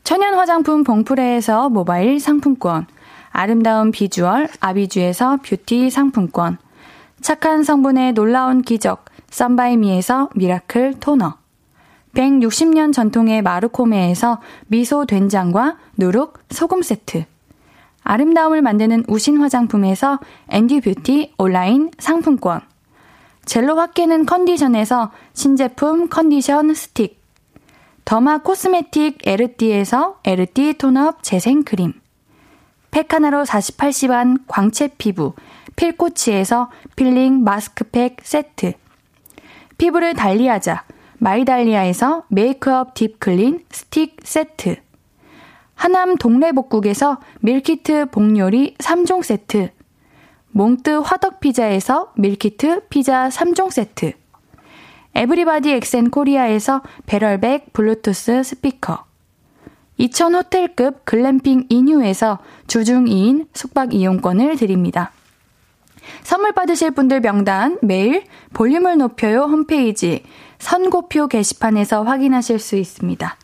[0.03, 2.87] 천연 화장품 봉프레에서 모바일 상품권,
[3.31, 6.57] 아름다운 비주얼 아비주에서 뷰티 상품권,
[7.21, 11.35] 착한 성분의 놀라운 기적 썬바이미에서 미라클 토너,
[12.15, 17.25] 160년 전통의 마르코메에서 미소 된장과 누룩 소금 세트,
[18.03, 22.61] 아름다움을 만드는 우신 화장품에서 앤디 뷰티 온라인 상품권,
[23.45, 27.21] 젤로 확 깨는 컨디션에서 신제품 컨디션 스틱.
[28.03, 31.93] 더마 코스메틱 에르띠에서 에르띠 톤업 재생크림.
[32.89, 35.33] 팩 하나로 48시간 광채 피부
[35.81, 38.73] 필코치에서 필링 마스크팩 세트.
[39.79, 40.83] 피부를 달리하자
[41.17, 44.75] 마이달리아에서 메이크업 딥클린 스틱 세트.
[45.73, 49.71] 하남 동래복국에서 밀키트 복요리 3종 세트.
[50.51, 54.13] 몽뜨 화덕피자에서 밀키트 피자 3종 세트.
[55.15, 59.03] 에브리바디 엑센 코리아에서 배럴백 블루투스 스피커.
[59.97, 65.11] 2000 호텔급 글램핑 이뉴에서 주중 2인 숙박 이용권을 드립니다.
[66.23, 70.23] 선물 받으실 분들 명단 매일 볼륨을 높여요 홈페이지
[70.59, 73.35] 선고표 게시판에서 확인하실 수 있습니다.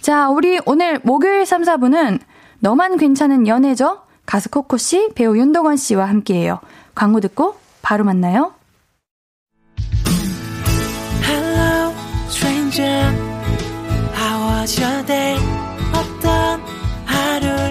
[0.00, 2.20] 자, 우리 오늘 목요일 3, 4분은
[2.58, 4.02] 너만 괜찮은 연애죠?
[4.26, 6.60] 가수 코코 씨, 배우 윤동원 씨와 함께해요.
[6.94, 8.54] 광고 듣고 바로 만나요.
[11.22, 11.92] Hello,
[12.28, 13.12] stranger.
[14.14, 15.38] How was your day?
[15.92, 16.60] 어떤
[17.06, 17.70] 하루를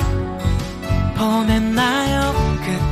[1.18, 2.03] 보냈나요?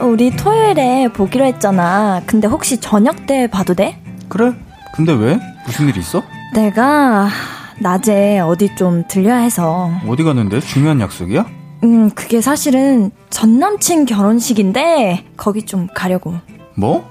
[0.00, 2.22] 우리 토요일에 보기로 했잖아.
[2.26, 3.98] 근데 혹시 저녁 때 봐도 돼?
[4.28, 4.52] 그래?
[4.94, 5.38] 근데 왜?
[5.66, 6.22] 무슨 일 있어?
[6.54, 7.28] 내가
[7.80, 9.90] 낮에 어디 좀 들려야 해서.
[10.06, 10.60] 어디 가는데?
[10.60, 11.46] 중요한 약속이야?
[11.84, 16.34] 음, 그게 사실은 전 남친 결혼식인데 거기 좀 가려고.
[16.74, 17.08] 뭐?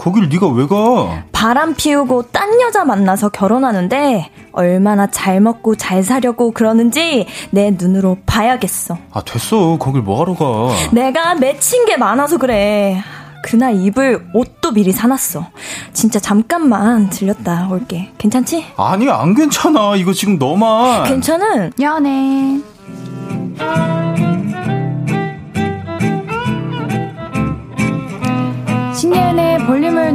[0.00, 1.24] 거길 네가 왜 가?
[1.30, 8.96] 바람 피우고 딴 여자 만나서 결혼하는데 얼마나 잘 먹고 잘 사려고 그러는지 내 눈으로 봐야겠어.
[9.12, 9.76] 아, 됐어.
[9.78, 10.74] 거길 뭐 하러 가?
[10.92, 13.02] 내가 맺힌 게 많아서 그래.
[13.42, 15.46] 그날 입을 옷도 미리 사놨어.
[15.92, 18.10] 진짜 잠깐만 들렸다 올게.
[18.16, 18.64] 괜찮지?
[18.78, 19.96] 아니, 안 괜찮아.
[19.96, 21.04] 이거 지금 너만.
[21.04, 21.72] 괜찮은?
[21.78, 22.58] 연애.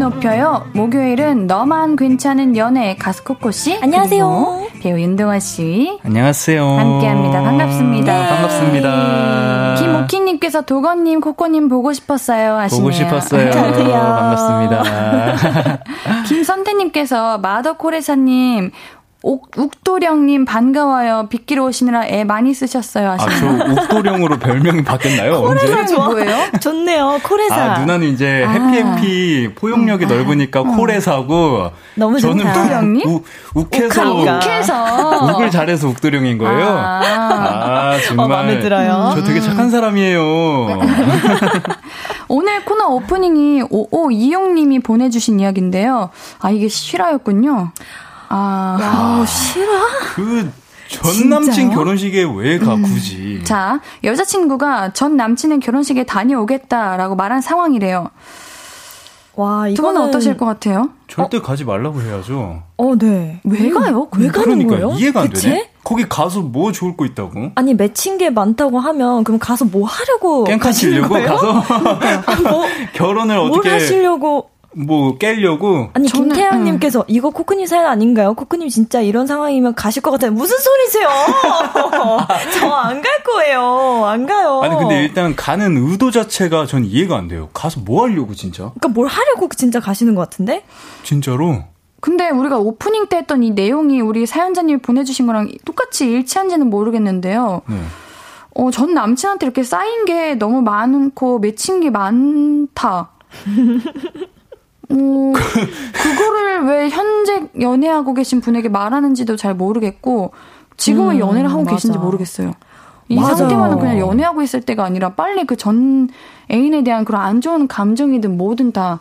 [0.05, 0.63] 높여요.
[0.73, 3.75] 목요일은 너만 괜찮은 연애 가수 코코 씨.
[3.81, 4.67] 안녕하세요.
[4.79, 5.99] 배우 윤동아 씨.
[6.03, 6.63] 안녕하세요.
[6.63, 7.41] 함께합니다.
[7.41, 8.21] 반갑습니다.
[8.21, 8.29] 네.
[8.29, 9.75] 반갑습니다.
[9.79, 12.55] 김오키님께서 도건님, 코코님 보고 싶었어요.
[12.55, 12.81] 하시네요.
[12.83, 13.49] 보고 싶었어요.
[13.51, 13.91] 안녕하세요.
[13.99, 15.83] 반갑습니다.
[16.29, 18.69] 김선태님께서 마더코레사님,
[19.25, 21.25] 옥도령님 반가워요.
[21.29, 23.09] 빗길 오시느라 애 많이 쓰셨어요.
[23.09, 23.57] 아, 하시네요.
[23.75, 25.41] 저 옥도령으로 별명이 바뀌었나요?
[25.41, 26.37] 코레사 뭐예요?
[26.61, 27.19] 좋네요.
[27.23, 27.55] 코레사.
[27.55, 28.51] 아, 누나는 이제 아.
[28.51, 32.49] 해피해피 포용력이 넓으니까 코레사고 너무 저는 좋다.
[32.61, 33.07] 옥도령님?
[33.09, 33.23] 우-
[33.55, 34.13] 욱해서.
[34.13, 35.33] 욱해서.
[35.33, 36.67] 욱을 잘해서 욱도령인 거예요.
[36.67, 37.01] 아.
[37.03, 38.25] 아, 정말.
[38.25, 39.13] 어, 마음에 들어요.
[39.15, 40.21] 저 되게 착한 사람이에요.
[42.27, 46.09] 오늘 코너 오프닝이 5526님이 보내주신 이야기인데요.
[46.39, 47.71] 아, 이게 실화였군요.
[48.29, 48.77] 아.
[48.81, 49.71] 아우, 싫어?
[50.15, 50.51] 그
[50.87, 51.77] 전 남친 진짜요?
[51.77, 53.41] 결혼식에 왜 가 굳이?
[53.43, 58.09] 자, 여자친구가 전 남친의 결혼식에 다녀오겠다라고 말한 상황이래요.
[59.37, 60.91] 와, 두 분은 이거는 어떠실 것 같아요?
[61.09, 62.61] 절대 가지 말라고 해야죠.
[62.77, 63.41] 어, 네.
[63.43, 64.07] 왜 가요?
[64.17, 64.91] 왜 가는 그러니까 거예요?
[64.97, 65.49] 이해가 안 대체?
[65.49, 65.69] 되네.
[65.83, 67.51] 거기 가서 뭐 좋을 거 있다고?
[67.55, 71.15] 아니 맺힌 게 많다고 하면 그럼 가서 뭐 하려고 깽판 치려고?
[71.15, 71.53] 가서
[72.49, 78.33] 뭐, 결혼을 뭘 어떻게 하시려고 뭐 깨려고 아니 저는, 김태양님께서 이거 코크님 사연 아닌가요?
[78.33, 80.31] 코크님 진짜 이런 상황이면 가실 것 같아요.
[80.31, 81.07] 무슨 소리세요?
[82.59, 84.03] 저 안 갈 거예요.
[84.05, 84.61] 안 가요.
[84.63, 87.49] 아니 근데 일단 가는 의도 자체가 전 이해가 안 돼요.
[87.53, 88.63] 가서 뭐 하려고 진짜?
[88.75, 90.63] 그러니까 뭘 하려고 진짜 가시는 것 같은데?
[91.03, 91.63] 진짜로?
[92.01, 97.61] 근데 우리가 오프닝 때 했던 이 내용이 우리 사연자님이 보내주신 거랑 똑같이 일치한지는 모르겠는데요.
[97.67, 97.77] 네.
[98.55, 103.09] 어, 전 남친한테 이렇게 쌓인 게 너무 많고 맺힌 게 많다.
[104.89, 105.33] 어,
[105.93, 110.31] 그거를 왜 현재 연애하고 계신 분에게 말하는지도 잘 모르겠고,
[110.77, 111.75] 지금은 음, 연애를 하고 맞아.
[111.75, 112.53] 계신지 모르겠어요.
[113.07, 113.35] 이 맞아요.
[113.35, 116.09] 상태만은 그냥 연애하고 있을 때가 아니라 빨리 그 전
[116.51, 118.99] 애인에 대한 그런 안 좋은 감정이든 뭐든 다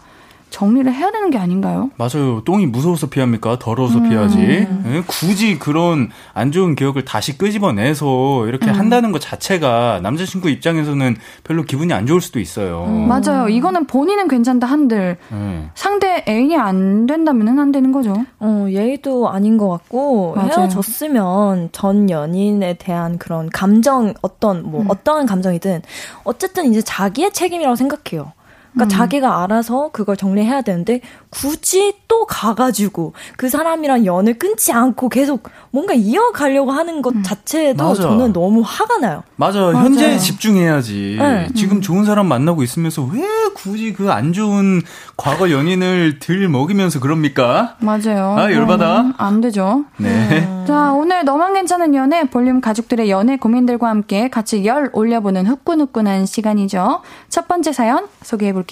[0.54, 1.90] 정리를 해야 되는 게 아닌가요?
[1.96, 2.42] 맞아요.
[2.44, 3.58] 똥이 무서워서 피합니까?
[3.58, 4.08] 더러워서 음.
[4.08, 4.38] 피하지.
[4.38, 5.02] 예?
[5.04, 8.74] 굳이 그런 안 좋은 기억을 다시 끄집어내서 이렇게 음.
[8.74, 12.84] 한다는 것 자체가 남자친구 입장에서는 별로 기분이 안 좋을 수도 있어요.
[12.86, 13.08] 음.
[13.08, 13.48] 맞아요.
[13.48, 15.70] 이거는 본인은 괜찮다 한들 예.
[15.74, 18.14] 상대 애인이 안 된다면은 안 되는 거죠.
[18.38, 20.50] 어, 예의도 아닌 것 같고 맞아요.
[20.50, 24.86] 헤어졌으면 전 연인에 대한 그런 감정 어떤 뭐 음.
[24.88, 25.82] 어떠한 감정이든
[26.22, 28.32] 어쨌든 이제 자기의 책임이라고 생각해요.
[28.74, 28.98] 그러니까 음.
[28.98, 35.94] 자기가 알아서 그걸 정리해야 되는데 굳이 또 가가지고 그 사람이랑 연을 끊지 않고 계속 뭔가
[35.94, 38.02] 이어가려고 하는 것 자체도 맞아.
[38.02, 39.22] 저는 너무 화가 나요.
[39.36, 39.60] 맞아.
[39.60, 39.76] 맞아요.
[39.76, 41.16] 현재에 집중해야지.
[41.18, 41.48] 네.
[41.54, 43.22] 지금 좋은 사람 만나고 있으면서 왜
[43.54, 44.80] 굳이 그 안 좋은
[45.16, 47.76] 과거 연인을 들 먹이면서 그럽니까?
[47.80, 48.36] 맞아요.
[48.38, 49.00] 아, 열받아.
[49.00, 49.84] 음, 안 되죠.
[49.96, 50.64] 네.
[50.66, 57.02] 자, 오늘 너만 괜찮은 연애 볼륨 가족들의 연애 고민들과 함께 같이 열 올려보는 후끈후끈한 시간이죠.
[57.28, 58.63] 첫 번째 사연 소개해 볼게요.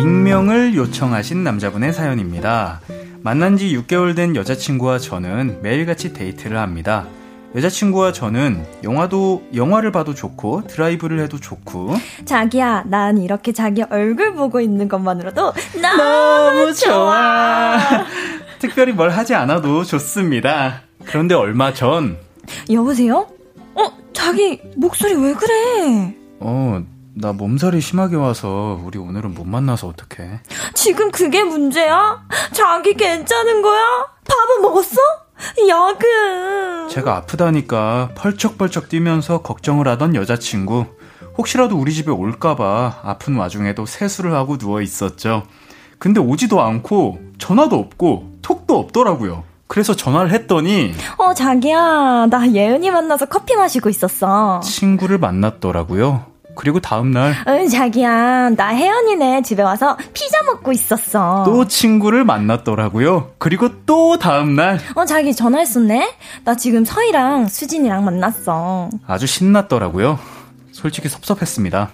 [0.00, 2.80] 익명을 요청하신 남자분의 사연입니다.
[3.22, 7.06] 만난 지 6개월 된 여자친구와 저는 매일같이 데이트를 합니다.
[7.54, 14.60] 여자친구와 저는 영화도 영화를 봐도 좋고 드라이브를 해도 좋고 자기야, 난 이렇게 자기 얼굴 보고
[14.60, 17.76] 있는 것만으로도 너무 좋아.
[18.60, 20.82] 특별히 뭘 하지 않아도 좋습니다.
[21.06, 22.16] 그런데 얼마 전
[22.70, 23.26] 여보세요?
[23.74, 26.14] 어, 자기 목소리 왜 그래?
[26.40, 26.82] 어,
[27.14, 30.40] 나 몸살이 심하게 와서 우리 오늘은 못 만나서 어떡해.
[30.74, 32.22] 지금 그게 문제야?
[32.52, 33.82] 자기 괜찮은 거야?
[34.28, 34.96] 밥은 먹었어?
[35.68, 36.88] 야근.
[36.88, 40.86] 제가 아프다니까 펄쩍펄쩍 뛰면서 걱정을 하던 여자친구.
[41.38, 45.44] 혹시라도 우리 집에 올까봐 아픈 와중에도 세수를 하고 누워 있었죠.
[45.98, 49.44] 근데 오지도 않고 전화도 없고 톡도 없더라고요.
[49.70, 52.26] 그래서 전화를 했더니 어, 자기야.
[52.28, 54.58] 나 예은이 만나서 커피 마시고 있었어.
[54.64, 56.24] 친구를 만났더라고요.
[56.56, 58.50] 그리고 다음날 응, 자기야.
[58.56, 61.44] 나 혜연이네 집에 와서 피자 먹고 있었어.
[61.46, 63.30] 또 친구를 만났더라고요.
[63.38, 66.14] 그리고 또 다음날 어, 자기 전화했었네?
[66.44, 68.90] 나 지금 서희랑 수진이랑 만났어.
[69.06, 70.18] 아주 신났더라고요.
[70.72, 71.90] 솔직히 섭섭했습니다.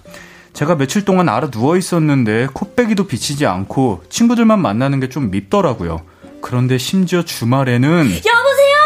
[0.54, 6.00] 제가 며칠 동안 알아 누워 있었는데 코빼기도 비치지 않고 친구들만 만나는 게 좀 밉더라고요.
[6.46, 8.76] 그런데 심지어 주말에는 여보세요?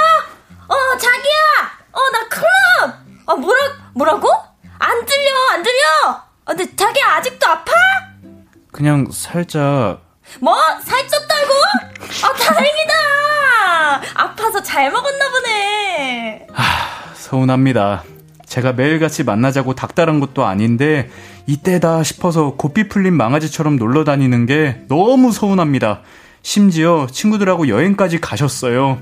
[0.66, 1.38] 어, 자기야!
[1.92, 2.94] 어, 나 클럽!
[3.26, 3.60] 어, 뭐라,
[3.94, 4.32] 뭐라고?
[4.78, 6.10] 안 들려, 안 들려!
[6.10, 7.70] 어, 근데 자기야, 아직도 아파?
[8.72, 10.00] 그냥 살짝
[10.40, 10.54] 뭐?
[10.56, 11.52] 살쪘다고?
[12.24, 12.94] 아, 다행이다!
[14.14, 16.46] 아파서 잘 먹었나 보네.
[17.14, 18.04] 서운합니다.
[18.46, 21.10] 제가 매일같이 만나자고 닥달한 것도 아닌데
[21.46, 26.00] 이때다 싶어서 고삐 풀린 망아지처럼 놀러 다니는 게 너무 서운합니다.
[26.42, 28.98] 심지어 친구들하고 여행까지 가셨어요.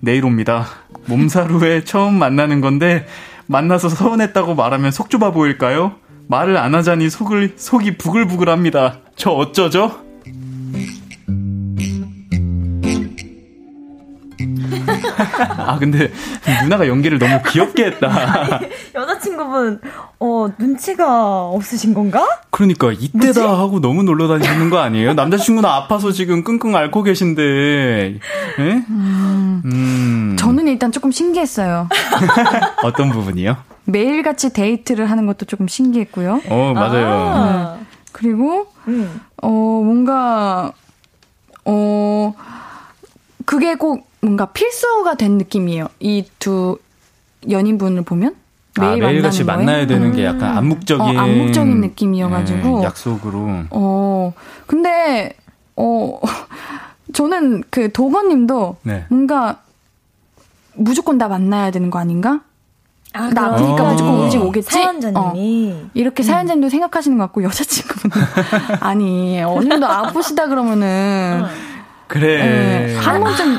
[0.00, 0.66] 내일 옵니다.
[1.06, 3.06] 몸사루에 처음 만나는 건데
[3.46, 5.96] 만나서 서운했다고 말하면 속 좁아 보일까요?
[6.28, 9.00] 말을 안 하자니 속을 속이 부글부글합니다.
[9.14, 10.05] 저 어쩌죠?
[15.58, 16.10] 아 근데
[16.62, 18.60] 누나가 연기를 너무 귀엽게 했다.
[18.94, 19.80] 여자친구분,
[20.20, 22.26] 어, 눈치가 없으신 건가?
[22.50, 23.40] 그러니까 이때다 뭐지?
[23.40, 25.14] 하고 너무 놀러 다니는 거 아니에요?
[25.14, 27.42] 남자친구는 아파서 지금 끙끙 앓고 계신데.
[27.42, 28.62] 예?
[28.88, 30.36] 음, 음.
[30.38, 31.88] 저는 일단 조금 신기했어요.
[32.82, 33.56] 어떤 부분이요?
[33.84, 36.40] 매일같이 데이트를 하는 것도 조금 신기했고요.
[36.48, 37.06] 어, 맞아요.
[37.08, 37.86] 아~ 네.
[38.12, 39.20] 그리고 음.
[39.42, 40.72] 어, 뭔가
[41.64, 42.34] 어
[43.44, 45.88] 그게 꼭 뭔가 필수가 된 느낌이에요.
[46.00, 46.78] 이 두
[47.48, 48.34] 연인분을 보면
[48.78, 50.58] 아, 매일 아, 매일같이 만나야 되는 게 약간 음.
[50.58, 53.48] 암묵적인 어, 암묵적인 느낌이어가지고 네, 약속으로.
[53.70, 54.32] 어
[54.66, 55.34] 근데
[55.76, 56.20] 어
[57.14, 59.04] 저는 그 도건님도 네.
[59.08, 59.60] 뭔가
[60.74, 62.40] 무조건 다 만나야 되는 거 아닌가?
[63.12, 63.90] 아, 나 아프니까 어.
[63.92, 64.70] 무조건 우리 집 오겠지?
[64.70, 65.72] 사연자님이.
[65.74, 65.88] 어.
[65.94, 68.26] 이렇게 사연자님도 생각하시는 것 같고, 여자친구분은.
[68.80, 71.44] 아니, 정도 아프시다 그러면은.
[72.08, 72.88] 그래.
[72.88, 73.56] 네, 한 번쯤.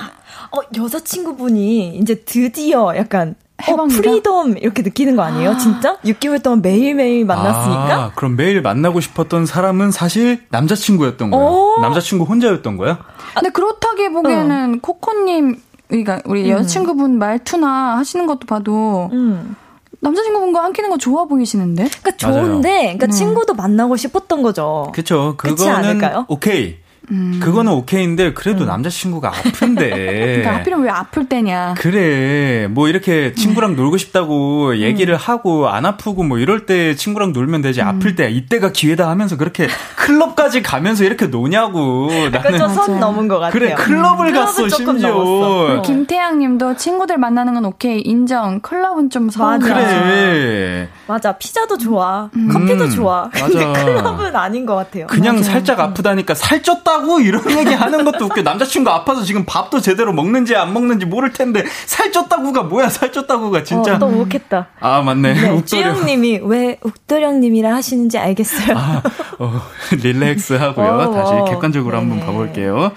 [0.51, 3.35] 어, 여자친구분이 이제 드디어 약간
[3.65, 5.57] 어, freedom 이렇게 느끼는 거 아니에요?
[5.57, 5.97] 진짜?
[6.05, 7.95] 6개월 동안 매일매일 만났으니까?
[7.95, 11.41] 아, 그럼 매일 만나고 싶었던 사람은 사실 남자친구였던 거야.
[11.41, 11.77] 어?
[11.81, 12.99] 남자친구 혼자였던 거야?
[13.33, 14.79] 근데 그렇다기 보기에는 어.
[14.81, 16.49] 코코님, 그러니까 우리 음.
[16.49, 19.55] 여자친구분 말투나 하시는 것도 봐도 음.
[20.01, 21.89] 남자친구분과 함께는 거 좋아 보이시는데?
[22.01, 23.11] 그러니까 좋은데, 그러니까 음.
[23.11, 24.91] 친구도 만나고 싶었던 거죠.
[24.93, 25.33] 그쵸.
[25.37, 26.77] 그거는 오케이.
[27.11, 27.39] 음.
[27.41, 28.67] 그거는 오케이인데 그래도 음.
[28.67, 29.89] 남자친구가 아픈데.
[29.89, 31.75] 그러니까 하필이면 왜 아플 때냐.
[31.77, 32.67] 그래.
[32.67, 33.77] 뭐 이렇게 친구랑 네.
[33.77, 34.77] 놀고 싶다고 음.
[34.77, 37.81] 얘기를 하고 안 아프고 뭐 이럴 때 친구랑 놀면 되지.
[37.81, 37.87] 음.
[37.87, 42.09] 아플 때 이때가 기회다 하면서 그렇게 클럽까지 가면서 이렇게 노냐고.
[42.31, 43.51] 나는 선 넘은 것 같아요.
[43.51, 45.15] 그래 클럽을 갔어 심지어.
[45.17, 45.81] 어.
[45.83, 48.59] 김태양님도 친구들 만나는 건 오케이 인정.
[48.59, 49.59] 클럽은 좀 서운해.
[49.59, 50.89] 그래.
[51.07, 51.31] 맞아.
[51.37, 52.29] 피자도 좋아.
[52.35, 52.49] 음.
[52.49, 53.29] 커피도 좋아.
[53.33, 53.73] 맞아.
[53.73, 55.07] 클럽은 아닌 것 같아요.
[55.07, 55.51] 그냥 맞아.
[55.51, 58.41] 살짝 아프다니까 살쪘다 아프다고 이런 얘기 하는 것도 웃겨.
[58.41, 62.87] 남자친구 아파서 지금 밥도 제대로 먹는지 안 먹는지 모를 텐데 살쪘다고가 뭐야?
[62.89, 63.95] 살쪘다고가 진짜.
[63.95, 64.67] 어, 또 웃겠다.
[64.79, 65.33] 아 맞네.
[65.33, 68.77] 네, 욱도령님이 왜 욱도령님이라 하시는지 알겠어요.
[68.77, 69.01] 아,
[69.39, 70.87] 어, 릴렉스 하고요.
[70.87, 72.07] 어, 다시 객관적으로 네.
[72.07, 72.91] 한번 봐볼게요.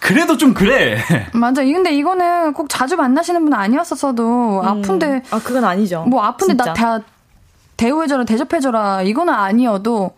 [0.00, 0.98] 그래도 좀 그래.
[1.32, 1.62] 맞아.
[1.64, 4.68] 근데 이거는 꼭 자주 만나시는 분 아니었었어도 음.
[4.68, 5.22] 아픈데.
[5.30, 6.04] 아 그건 아니죠.
[6.08, 6.98] 뭐 아픈데 나 다
[7.76, 10.12] 대우해줘라 대접해줘라 이거는 아니어도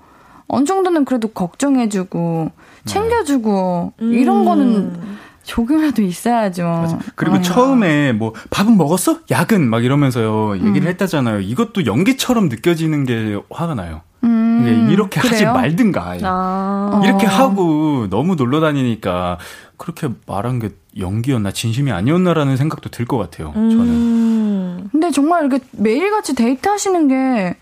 [0.47, 2.51] 어느 정도는 그래도 걱정해주고
[2.87, 4.13] 챙겨주고 음.
[4.13, 6.65] 이런 거는 조금이라도 있어야죠.
[6.65, 6.99] 맞아.
[7.15, 9.19] 그리고 아 처음에 뭐 밥은 먹었어?
[9.31, 10.89] 야근 막 이러면서요 얘기를 음.
[10.89, 11.41] 했다잖아요.
[11.41, 14.01] 이것도 연기처럼 느껴지는 게 화가 나요.
[14.25, 15.33] 음, 이렇게 그래요?
[15.35, 16.17] 하지 말든가.
[16.25, 17.01] 아.
[17.05, 19.39] 이렇게 하고 너무 놀러 다니니까
[19.77, 23.53] 그렇게 말한 게 연기였나 진심이 아니었나라는 생각도 들 것 같아요.
[23.55, 23.71] 음.
[23.71, 24.89] 저는.
[24.91, 27.57] 근데 정말 이렇게 매일같이 데이트 하시는 게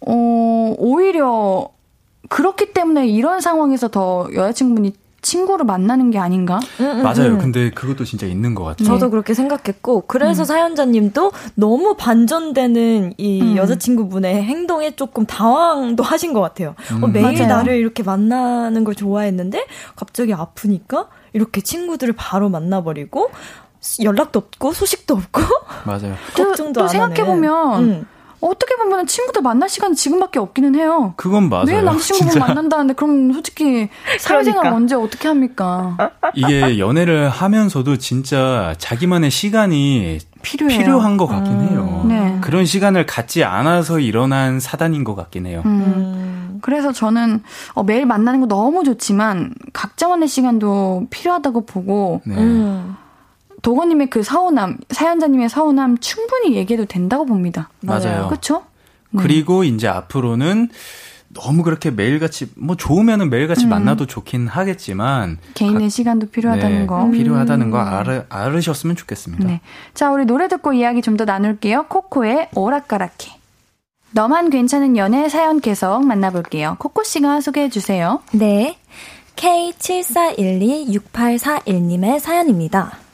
[0.00, 1.68] 어, 오히려
[2.28, 4.92] 그렇기 때문에 이런 상황에서 더 여자친구분이
[5.26, 6.60] 친구를 만나는 게 아닌가?
[6.78, 7.32] 음, 음, 맞아요.
[7.32, 7.38] 음.
[7.38, 8.86] 근데 그것도 진짜 있는 것 같아요.
[8.86, 10.44] 저도 그렇게 생각했고, 그래서 음.
[10.44, 13.56] 사연자님도 너무 반전되는 이 음.
[13.56, 16.76] 여자친구분의 행동에 조금 당황도 하신 것 같아요.
[17.02, 17.48] 어, 매일 맞아요.
[17.48, 19.66] 나를 이렇게 만나는 걸 좋아했는데,
[19.96, 23.30] 갑자기 아프니까 이렇게 친구들을 바로 만나버리고,
[24.02, 25.42] 연락도 없고, 소식도 없고,
[25.86, 26.14] 맞아요.
[26.36, 28.06] 걱정도 또 생각해보면,
[28.40, 31.14] 어떻게 보면 친구들 만날 시간이 지금밖에 없기는 해요.
[31.16, 31.64] 그건 맞아요.
[31.64, 34.76] 매일 남자친구 만난다는데 그럼 솔직히 사회생활 그러니까.
[34.76, 35.96] 언제 어떻게 합니까?
[36.34, 40.78] 이게 연애를 하면서도 진짜 자기만의 시간이 필요해요.
[40.78, 41.68] 필요한 것 같긴 음.
[41.68, 42.04] 해요.
[42.08, 42.38] 네.
[42.40, 45.62] 그런 시간을 갖지 않아서 일어난 사단인 것 같긴 해요.
[45.64, 45.82] 음.
[45.86, 46.58] 음.
[46.62, 47.42] 그래서 저는
[47.74, 52.36] 어, 매일 만나는 거 너무 좋지만 각자만의 시간도 필요하다고 보고 네.
[52.36, 52.96] 음.
[53.66, 57.68] 도건님의 그 서운함, 사연자님의 서운함 충분히 얘기해도 된다고 봅니다.
[57.80, 58.28] 맞아요.
[58.28, 58.62] 그렇죠?
[59.10, 59.20] 네.
[59.20, 60.68] 그리고 이제 앞으로는
[61.30, 63.70] 너무 그렇게 매일같이 뭐 좋으면은 매일같이 음.
[63.70, 67.88] 만나도 좋긴 하겠지만 개인의 가, 시간도 필요하다는 네, 거 필요하다는 거 음.
[67.88, 69.48] 알으, 알으셨으면 좋겠습니다.
[69.48, 69.60] 네.
[69.94, 71.86] 자 우리 노래 듣고 이야기 좀 더 나눌게요.
[71.88, 73.32] 코코의 오락가락해.
[74.12, 76.76] 너만 괜찮은 연애 사연 계속 만나볼게요.
[76.78, 78.22] 코코 씨가 소개해 주세요.
[78.30, 78.78] 네.
[79.34, 83.05] K74126841님의 사연입니다.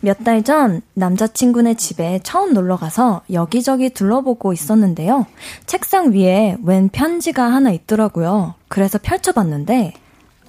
[0.00, 5.26] 몇 달 전 남자친구네 집에 처음 놀러 가서 여기저기 둘러보고 있었는데요.
[5.66, 8.54] 책상 위에 웬 편지가 하나 있더라고요.
[8.68, 9.94] 그래서 펼쳐봤는데,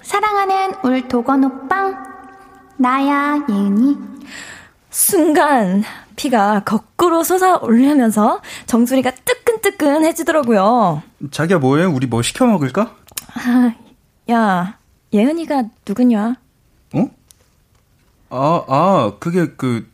[0.02, 1.96] 사랑하는 울 도건 오빵,
[2.78, 3.96] 나야, 예은이.
[4.90, 5.84] 순간
[6.16, 11.02] 피가 거꾸로 솟아오르면서 정수리가 뜨끈뜨끈해지더라고요.
[11.30, 11.84] 자기야 뭐해?
[11.84, 12.94] 우리 뭐 시켜 먹을까?
[13.34, 13.74] 아,
[14.30, 14.78] 야,
[15.12, 16.34] 예은이가 누구냐?
[16.94, 17.06] 어?
[18.34, 19.86] 아, 아, 그게 그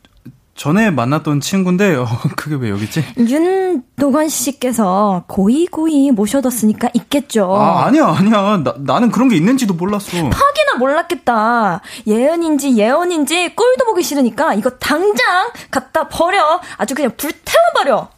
[0.55, 3.03] 전에 만났던 친구인데 어, 그게 왜 여기 있지?
[3.17, 7.53] 윤도건 씨께서 고이고이 모셔뒀으니까 있겠죠.
[7.55, 8.57] 아, 아니야, 아니야.
[8.63, 10.11] 나, 나는 그런 게 있는지도 몰랐어.
[10.11, 11.81] 퍽이나 몰랐겠다.
[12.07, 16.61] 예은인지 예언인지 꼴도 보기 싫으니까 이거 당장 갖다 버려.
[16.77, 18.09] 아주 그냥 불태워버려.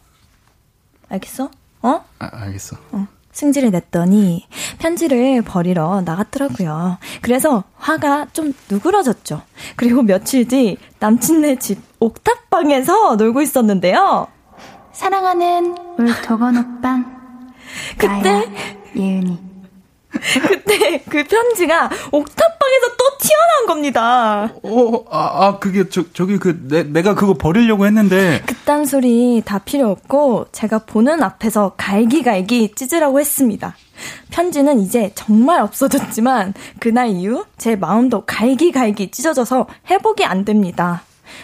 [1.08, 1.50] 알겠어?
[1.82, 2.04] 어?
[2.20, 2.76] 아, 알겠어.
[2.92, 3.06] 어.
[3.32, 4.46] 승질을 냈더니
[4.78, 6.98] 편지를 버리러 나갔더라고요.
[7.22, 9.42] 그래서 화가 좀 누그러졌죠.
[9.76, 14.28] 그리고 며칠 뒤 남친네 집 옥탑방에서 놀고 있었는데요.
[14.92, 17.22] 사랑하는 울 도건 오빵.
[17.98, 18.44] 그때
[18.96, 19.51] 예은이.
[20.46, 24.52] 그때 그 편지가 옥탑방에서 또 튀어나온 겁니다.
[24.62, 29.58] 어, 아, 아 그게 저 저기 그 내, 내가 그거 버리려고 했는데 그딴 소리 다
[29.58, 33.74] 필요 없고 제가 보는 앞에서 갈기갈기 찢으라고 했습니다.
[34.30, 41.02] 편지는 이제 정말 없어졌지만 그날 이후 제 마음도 갈기갈기 찢어져서 회복이 안 됩니다.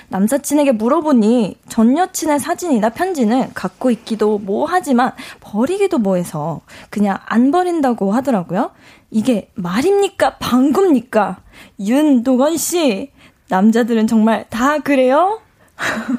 [0.08, 6.60] 남사친에게 물어보니 전 여친의 사진이나 편지는 갖고 있기도 뭐하지만 버리기도 뭐해서
[6.90, 8.70] 그냥 안 버린다고 하더라고요.
[9.10, 10.36] 이게 말입니까?
[10.38, 11.38] 방구입니까?
[11.80, 13.10] 윤도건 씨,
[13.48, 15.40] 남자들은 정말 다 그래요?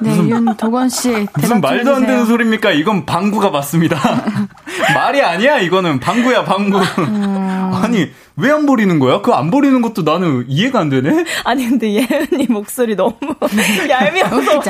[0.00, 1.26] 네, 윤도건 씨.
[1.36, 2.70] 무슨 말도 안 되는 소리입니까?
[2.72, 3.96] 이건 방구가 맞습니다.
[4.94, 6.00] 말이 아니야, 이거는.
[6.00, 6.78] 방구야, 방구.
[6.78, 7.70] 음...
[7.82, 9.20] 아니, 왜 안 버리는 거야?
[9.20, 11.24] 그거 안 버리는 것도 나는 이해가 안 되네?
[11.44, 13.14] 아니, 근데 예은이 목소리 너무
[13.88, 14.60] 얄미워서.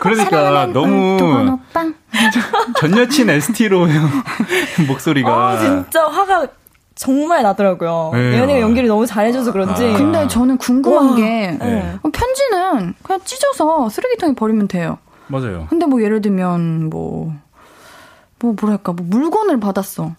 [0.00, 1.58] 그러니까 너무.
[2.80, 3.86] 전 여친 ST로
[4.88, 5.30] 목소리가.
[5.30, 6.46] 아, 진짜 화가
[6.96, 8.10] 정말 나더라고요.
[8.14, 8.38] 네.
[8.38, 9.84] 예은이가 연기를 너무 잘해줘서 그런지.
[9.84, 9.96] 아.
[9.98, 11.16] 근데 저는 궁금한 우와.
[11.16, 11.22] 게
[11.60, 11.94] 네.
[12.02, 14.98] 편지 는 그냥 찢어서 쓰레기통에 버리면 돼요.
[15.28, 15.66] 맞아요.
[15.68, 17.34] 근데 뭐 예를 들면 뭐,
[18.38, 20.12] 뭐 뭐랄까, 뭐 물건을 받았어.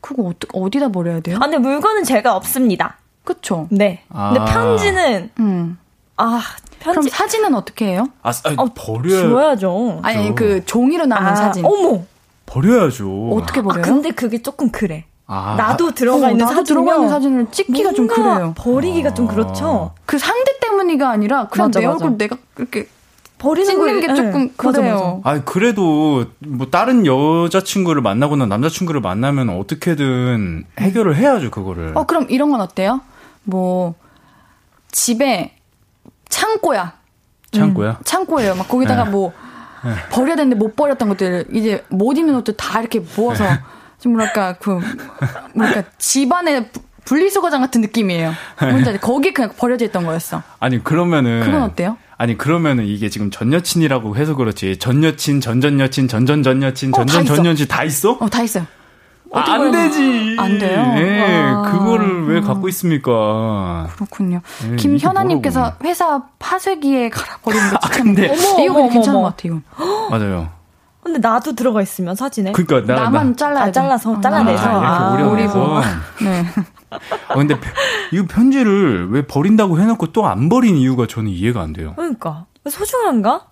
[0.00, 1.36] 그거 어디, 어디다 버려야 돼요?
[1.36, 2.96] 아, 근데 물건은 제가 없습니다.
[3.24, 3.68] 그쵸?
[3.70, 4.02] 네.
[4.08, 4.32] 아.
[4.32, 5.78] 근데 편지는, 음.
[6.16, 6.40] 아,
[6.78, 6.98] 편지.
[6.98, 8.08] 그럼 사진은 어떻게 해요?
[8.22, 10.00] 아, 아니, 어, 버려야 지워야죠.
[10.02, 11.64] 아니, 그 종이로 남은 아, 사진.
[11.64, 12.02] 어머!
[12.46, 13.30] 버려야죠.
[13.30, 13.82] 어떻게 버려요?
[13.82, 15.04] 아, 근데 그게 조금 그래.
[15.32, 18.52] 아, 나도 들어가 어, 있는 나도 들어가 있는 사진을 찍기가 좀 그래요.
[18.56, 19.14] 버리기가 아.
[19.14, 19.92] 좀 그렇죠.
[20.04, 22.04] 그 상대 때문이가 아니라 그냥 맞아, 내 맞아.
[22.04, 22.88] 얼굴 내가 이렇게
[23.38, 24.14] 버리는 게 네.
[24.16, 25.20] 조금 그래요.
[25.22, 31.92] 아 그래도 뭐 다른 여자 친구를 만나거나 남자 친구를 만나면 어떻게든 해결을 해야죠 그거를.
[31.94, 33.00] 어 그럼 이런 건 어때요?
[33.44, 33.94] 뭐
[34.90, 35.54] 집에
[36.28, 36.94] 창고야.
[37.52, 37.90] 창고야?
[37.90, 38.56] 음, 창고예요.
[38.56, 39.10] 막 거기다가 네.
[39.10, 39.32] 뭐
[39.84, 39.92] 네.
[40.10, 43.60] 버려야 되는데 못 버렸던 것들 이제 못 입는 옷들 다 이렇게 모아서 네.
[44.00, 44.80] 좀 뭐랄까 그
[45.54, 46.70] 뭐랄까 집안에
[47.04, 48.32] 분리수거장 같은 느낌이에요.
[48.60, 50.42] 뭔지 거기 그냥 버려져 있던 거였어.
[50.58, 51.96] 아니 그러면은 그건 어때요?
[52.16, 56.92] 아니 그러면은 이게 지금 전 여친이라고 해서 그렇지 전 여친, 전전 여친, 전전 전 여친,
[56.92, 58.12] 전전 전 여친 다 있어?
[58.20, 58.66] 어, 다 있어요.
[59.32, 60.36] 아, 안 되지.
[60.38, 60.92] 안 돼요.
[60.94, 61.70] 네, 와.
[61.70, 63.88] 그거를 왜 갖고 있습니까?
[63.94, 64.40] 그렇군요.
[64.68, 69.28] 네, 김현아님께서 회사 파쇄기에 갈아 버리는 거 추천인데 아, 어머, 이거 어머, 괜찮은 어머.
[69.28, 69.62] 것 같아요.
[70.10, 70.48] 맞아요.
[71.12, 72.52] 근데 나도 들어가 있으면 사진에.
[72.52, 75.80] 그러니까 나, 만 잘라야 아, 잘라서 아, 잘라내서 아, 이렇게 오려서.
[76.22, 76.44] 네.
[77.28, 77.56] 아, 근데
[78.12, 81.94] 이 편지를 왜 버린다고 해놓고 또 안 버린 이유가 저는 이해가 안 돼요.
[81.96, 83.46] 그러니까 소중한가?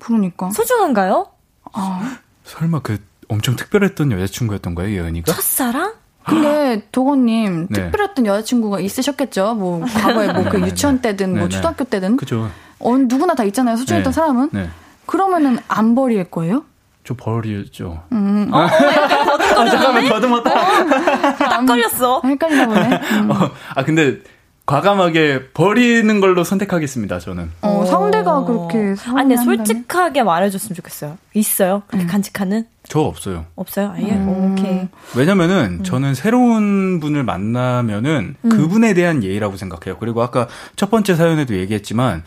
[0.00, 1.26] 그러니까 소중한가요?
[1.72, 2.98] 아 설마 그
[3.28, 5.32] 엄청 특별했던 여자친구였던 거예요, 예은이가?
[5.32, 5.94] 첫사랑?
[6.24, 7.82] 근데 도건님 네.
[7.82, 9.54] 특별했던 여자친구가 있으셨겠죠.
[9.54, 12.16] 뭐 과거에 뭐 그 유치원 때든 뭐 초등학교 때든.
[12.16, 12.50] 그죠.
[12.80, 13.76] 어, 누구나 다 있잖아요.
[13.76, 14.14] 소중했던 네.
[14.14, 14.48] 사람은.
[14.52, 14.68] 네.
[15.06, 16.64] 그러면은 안 버릴 거예요?
[17.06, 18.02] 저 버리죠.
[18.10, 18.50] 음.
[18.52, 20.50] 어, 어, 아, 잠깐만 더듬었다.
[20.50, 22.20] 어, 딱 걸렸어.
[22.24, 23.00] 헷갈리나 보네.
[23.22, 23.30] 음.
[23.30, 24.18] 어, 아 근데
[24.66, 27.20] 과감하게 버리는 걸로 선택하겠습니다.
[27.20, 27.52] 저는.
[27.62, 28.96] 어, 상대가 그렇게.
[29.14, 31.16] 아니, 솔직하게 말해줬으면 좋겠어요.
[31.34, 31.84] 있어요?
[31.86, 32.08] 그렇게 음.
[32.08, 32.66] 간직하는?
[32.88, 33.46] 저 없어요.
[33.54, 33.92] 없어요?
[33.94, 34.10] 아예?
[34.10, 34.54] 음.
[34.58, 34.88] 오케이.
[35.14, 35.82] 왜냐면은 음.
[35.84, 38.48] 저는 새로운 분을 만나면은 음.
[38.48, 39.98] 그분에 대한 예의라고 생각해요.
[39.98, 42.24] 그리고 아까 첫 번째 사연에도 얘기했지만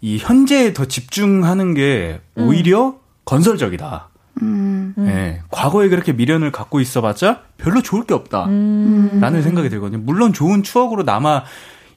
[0.00, 2.48] 이 현재에 더 집중하는 게 음.
[2.48, 2.94] 오히려
[3.26, 4.08] 건설적이다.
[4.40, 4.94] 음.
[4.96, 8.46] 네, 과거에 그렇게 미련을 갖고 있어봤자 별로 좋을 게 없다.
[8.46, 9.18] 음.
[9.20, 10.00] 라는 생각이 들거든요.
[10.02, 11.44] 물론 좋은 추억으로 남아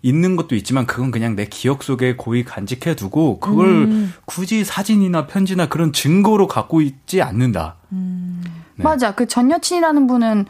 [0.01, 4.13] 있는 것도 있지만 그건 그냥 내 기억 속에 고이 간직해 두고 그걸 음.
[4.25, 7.77] 굳이 사진이나 편지나 그런 증거로 갖고 있지 않는다.
[7.93, 8.43] 음.
[8.75, 8.83] 네.
[8.83, 9.15] 맞아.
[9.15, 10.45] 그 전 여친이라는 분은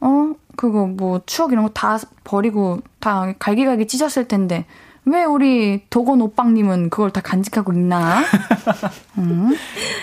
[0.00, 4.66] 어 그거 뭐 추억 이런 거 다 버리고 다 갈기갈기 찢었을 텐데
[5.06, 8.22] 왜 우리 도건 오빵님은 그걸 다 간직하고 있나?
[9.18, 9.56] 음.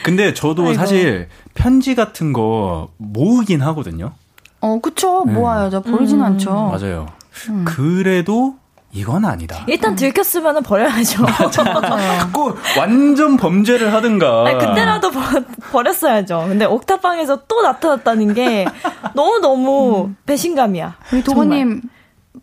[0.03, 0.73] 근데 저도 아이고.
[0.75, 4.13] 사실 편지 같은 거 모으긴 하거든요.
[4.59, 5.23] 어, 그쵸.
[5.25, 5.33] 네.
[5.33, 5.81] 모아야죠.
[5.81, 6.23] 버리진 음.
[6.25, 6.51] 않죠.
[6.51, 7.07] 맞아요.
[7.49, 7.63] 음.
[7.65, 8.55] 그래도
[8.91, 9.63] 이건 아니다.
[9.67, 11.25] 일단 들켰으면 버려야죠.
[12.33, 14.45] 꼭 완전 범죄를 하든가.
[14.47, 18.65] 아니, 그때라도 버, 렸어야죠 근데 옥탑방에서 또 나타났다는 게
[19.13, 20.17] 너무너무 음.
[20.25, 20.95] 배신감이야.
[21.13, 21.81] 우리 도건님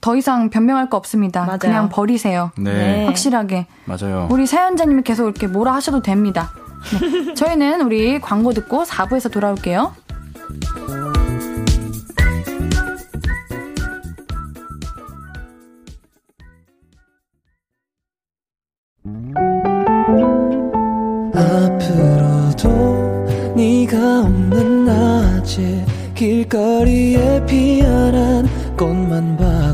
[0.01, 1.45] 더 이상 변명할 거 없습니다.
[1.45, 1.59] 맞아요.
[1.59, 2.51] 그냥 버리세요.
[2.59, 2.72] 네.
[2.72, 3.07] 네.
[3.07, 3.66] 확실하게.
[3.86, 4.28] 맞아요.
[4.30, 6.51] 우리 사연자님이 계속 이렇게 뭐라 하셔도 됩니다.
[7.01, 7.34] 네.
[7.34, 9.92] 저희는 우리 광고 듣고 4부에서 돌아올게요.
[21.84, 25.84] 앞으로도 네가 없는 낮에
[26.14, 29.74] 길거리에 피어난 꽃만 봐도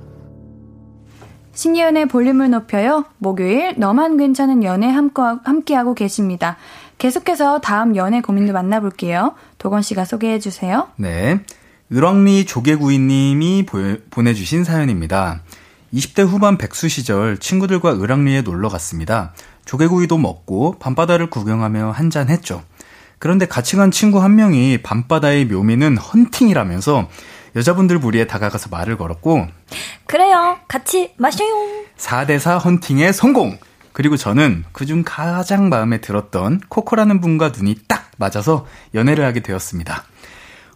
[1.61, 3.05] 신예은의 볼륨을 높여요.
[3.19, 6.57] 목요일 너만 괜찮은 연애 함께하고 계십니다.
[6.97, 9.35] 계속해서 다음 연애 고민도 만나볼게요.
[9.59, 10.87] 도건 씨가 소개해 주세요.
[10.95, 11.39] 네.
[11.91, 13.67] 을왕리 조개구이님이
[14.09, 15.41] 보내주신 사연입니다.
[15.93, 19.33] 20대 후반 백수 시절 친구들과 을왕리에 놀러 갔습니다.
[19.65, 22.63] 조개구이도 먹고 밤바다를 구경하며 한잔 했죠.
[23.19, 27.07] 그런데 같이 간 친구 한 명이 밤바다의 묘미는 헌팅이라면서
[27.55, 29.47] 여자분들 무리에 다가가서 말을 걸었고
[30.05, 30.57] 그래요.
[30.67, 31.49] 같이 마셔요.
[31.97, 33.57] 4대4 헌팅의 성공.
[33.93, 40.03] 그리고 저는 그중 가장 마음에 들었던 코코라는 분과 눈이 딱 맞아서 연애를 하게 되었습니다.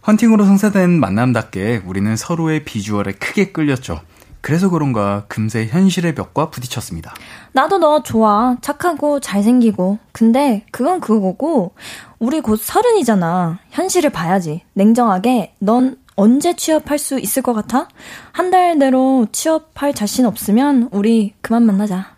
[0.06, 4.00] 헌팅으로 성사된 만남답게 우리는 서로의 비주얼에 크게 끌렸죠.
[4.40, 7.14] 그래서 그런가 금세 현실의 벽과 부딪혔습니다.
[7.50, 8.56] 나도 너 좋아.
[8.60, 9.98] 착하고 잘생기고.
[10.12, 11.74] 근데 그건 그거고
[12.20, 13.58] 우리 곧 서른이잖아.
[13.70, 14.62] 현실을 봐야지.
[14.74, 17.88] 냉정하게 넌 언제 취업할 수 있을 것 같아?
[18.32, 22.14] 한 달 내로 취업할 자신 없으면 우리 그만 만나자.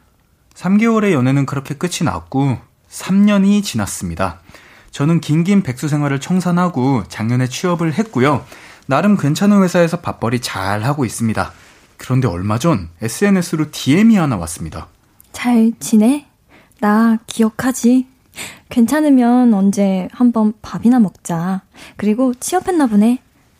[0.54, 2.58] 3개월의 연애는 그렇게 끝이 났고
[2.90, 4.40] 3년이 지났습니다.
[4.90, 8.44] 저는 긴긴 백수 생활을 청산하고 작년에 취업을 했고요.
[8.86, 11.52] 나름 괜찮은 회사에서 밥벌이 잘 하고 있습니다.
[11.96, 14.88] 그런데 얼마 전 SNS로 DM이 하나 왔습니다.
[15.32, 16.26] 잘 지내?
[16.80, 18.06] 나 기억하지?
[18.68, 21.62] 괜찮으면 언제 한번 밥이나 먹자.
[21.96, 23.18] 그리고 취업했나 보네.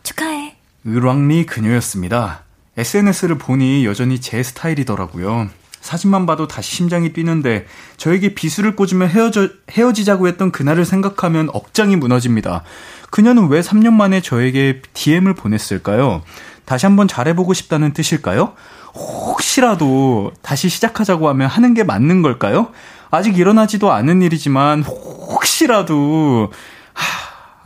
[0.09, 0.57] 축하해.
[0.87, 2.45] 을왕리 그녀였습니다.
[2.79, 5.49] SNS를 보니 여전히 제 스타일이더라고요.
[5.81, 7.67] 사진만 봐도 다시 심장이 뛰는데
[7.99, 12.63] 저에게 비수를 꽂으며 헤어져, 헤어지자고 했던 그날을 생각하면 억장이 무너집니다.
[13.11, 16.23] 그녀는 왜 3년 만에 저에게 DM을 보냈을까요?
[16.65, 18.55] 다시 한번 잘해보고 싶다는 뜻일까요?
[18.95, 22.69] 혹시라도 다시 시작하자고 하면 하는 게 맞는 걸까요?
[23.11, 26.51] 아직 일어나지도 않은 일이지만 혹시라도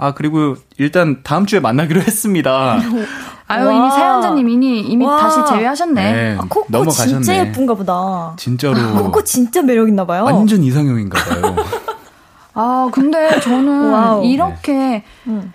[0.03, 2.81] 아, 그리고 일단 다음 주에 만나기로 했습니다.
[3.47, 3.73] 아유, 와.
[3.73, 5.17] 이미 사연자님 이미, 이미 와.
[5.19, 6.13] 다시 제외하셨네.
[6.13, 7.23] 네, 아, 코코 넘어가셨네.
[7.23, 8.35] 진짜 예쁜가 보다.
[8.37, 8.77] 진짜로.
[8.79, 10.25] 아, 코코 진짜 매력있나 봐요.
[10.25, 11.57] 완전 이상형인가 봐요.
[12.55, 14.25] 아, 근데 저는 wow.
[14.25, 15.05] 이렇게 네.
[15.29, 15.53] 음.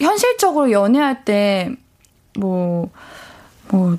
[0.00, 1.70] 현실적으로 연애할 때,
[2.38, 2.88] 뭐,
[3.68, 3.96] 뭐,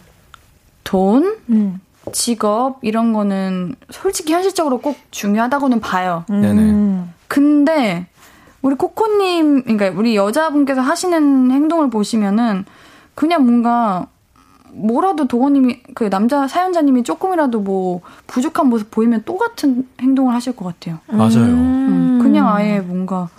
[0.86, 1.82] 돈, 음.
[2.14, 6.24] 직업, 이런 거는 솔직히 현실적으로 꼭 중요하다고는 봐요.
[6.30, 6.42] 음.
[6.42, 7.14] 네네.
[7.28, 8.08] 근데,
[8.64, 12.66] 우리 코코님, 그러니까 우리 여자분께서 하시는 행동을 보시면은
[13.14, 14.07] 그냥 뭔가
[14.72, 20.99] 뭐라도 도건님이 그 남자 사연자님이 조금이라도 뭐 부족한 모습 보이면 똑같은 행동을 하실 것 같아요.
[21.07, 21.43] 맞아요.
[21.43, 23.30] 음, 그냥 아예 뭔가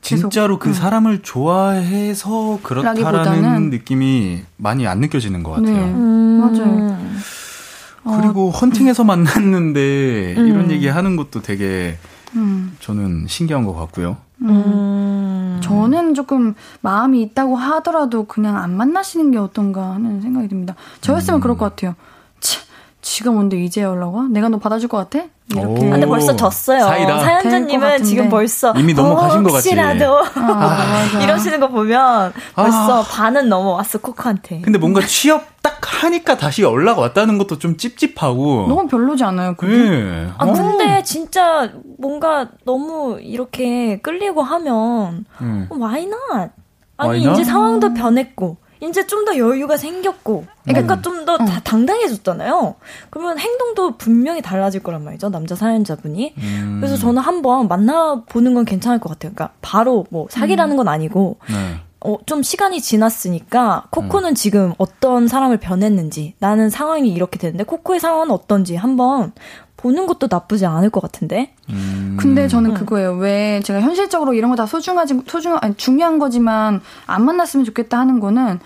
[0.00, 0.74] 진짜로 그 음.
[0.74, 5.74] 사람을 좋아해서 그렇다라는 느낌이 많이 안 느껴지는 것 같아요.
[5.74, 6.40] 네, 음.
[6.40, 8.20] 맞아요.
[8.20, 10.46] 그리고 어, 헌팅에서 만났는데 음.
[10.46, 11.96] 이런 얘기 하는 것도 되게
[12.36, 12.76] 음.
[12.80, 14.16] 저는 신기한 것 같고요.
[14.42, 15.60] 음.
[15.62, 20.74] 저는 조금 마음이 있다고 하더라도 그냥 안 만나시는 게 어떤가 하는 생각이 듭니다.
[21.00, 21.40] 저였으면 음.
[21.40, 21.94] 그럴 것 같아요.
[22.40, 22.58] 치,
[23.04, 24.26] 지가 뭔데 이제 연락 와?
[24.30, 25.26] 내가 너 받아줄 것 같아?
[25.50, 25.86] 이렇게.
[25.88, 26.84] 아, 근데 벌써 졌어요.
[26.84, 27.20] 사이다.
[27.20, 29.68] 사연자님은 지금 벌써 이미 넘어가신 것 같지.
[29.68, 33.04] 혹시라도 아, 이러시는 거 보면 벌써 아.
[33.06, 34.62] 반은 넘어왔어 코코한테.
[34.62, 38.68] 근데 뭔가 취업 딱 하니까 다시 연락 왔다는 것도 좀 찝찝하고.
[38.68, 39.54] 너무 별로지 않아요?
[39.54, 39.76] 그게?
[39.76, 40.28] 네.
[40.38, 45.68] 아 근데 진짜 뭔가 너무 이렇게 끌리고 하면 음.
[45.70, 46.52] why not?
[46.96, 47.32] 아니 why not?
[47.32, 48.56] 이제 상황도 변했고
[48.88, 51.02] 이제 좀 더 여유가 생겼고, 그러니까 음.
[51.02, 51.38] 좀더 어.
[51.64, 52.74] 당당해졌잖아요.
[53.10, 56.34] 그러면 행동도 분명히 달라질 거란 말이죠, 남자 사연자분이.
[56.36, 56.76] 음.
[56.80, 59.32] 그래서 저는 한번 만나보는 건 괜찮을 것 같아요.
[59.34, 60.76] 그러니까 바로 뭐 사귀라는 음.
[60.76, 61.80] 건 아니고, 네.
[62.04, 64.34] 어, 좀 시간이 지났으니까 코코는 음.
[64.34, 69.32] 지금 어떤 사람을 변했는지 나는 상황이 이렇게 되는데 코코의 상황은 어떤지 한번
[69.76, 71.54] 보는 것도 나쁘지 않을 것 같은데.
[71.70, 72.16] 음.
[72.20, 72.74] 근데 저는 음.
[72.74, 73.14] 그거예요.
[73.16, 78.20] 왜 제가 현실적으로 이런 거 다 소중하지 소중 아니 중요한 거지만 안 만났으면 좋겠다 하는
[78.20, 78.60] 거는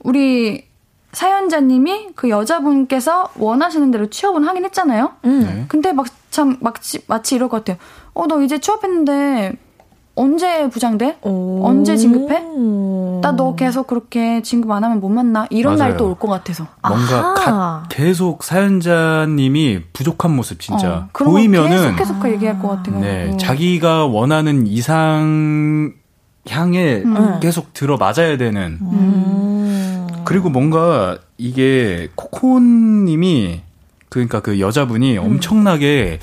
[0.00, 0.66] 우리
[1.12, 5.12] 사연자님이 그 여자분께서 원하시는 대로 취업은 하긴 했잖아요.
[5.24, 5.40] 음.
[5.40, 5.64] 네.
[5.68, 7.76] 근데 막 참 마치 마치 이럴 것 같아요.
[8.14, 9.52] 어 너 이제 취업했는데
[10.14, 11.18] 언제 부장돼?
[11.22, 12.40] 언제 진급해?
[13.22, 15.46] 나 너 계속 그렇게 진급 안 하면 못 만나.
[15.50, 16.66] 이런 날 또 올 것 같아서.
[16.86, 22.98] 뭔가 가, 계속 사연자님이 부족한 모습 진짜 어, 보이면은 계속 계속 얘기할 것 같아요.
[23.00, 23.36] 네, 어.
[23.36, 25.92] 자기가 원하는 이상
[26.48, 27.38] 향에 음.
[27.40, 28.78] 계속 들어 맞아야 되는.
[28.82, 30.08] 음.
[30.24, 33.60] 그리고 뭔가 이게 코코님이
[34.08, 35.24] 그러니까 그 여자분이 음.
[35.24, 36.18] 엄청나게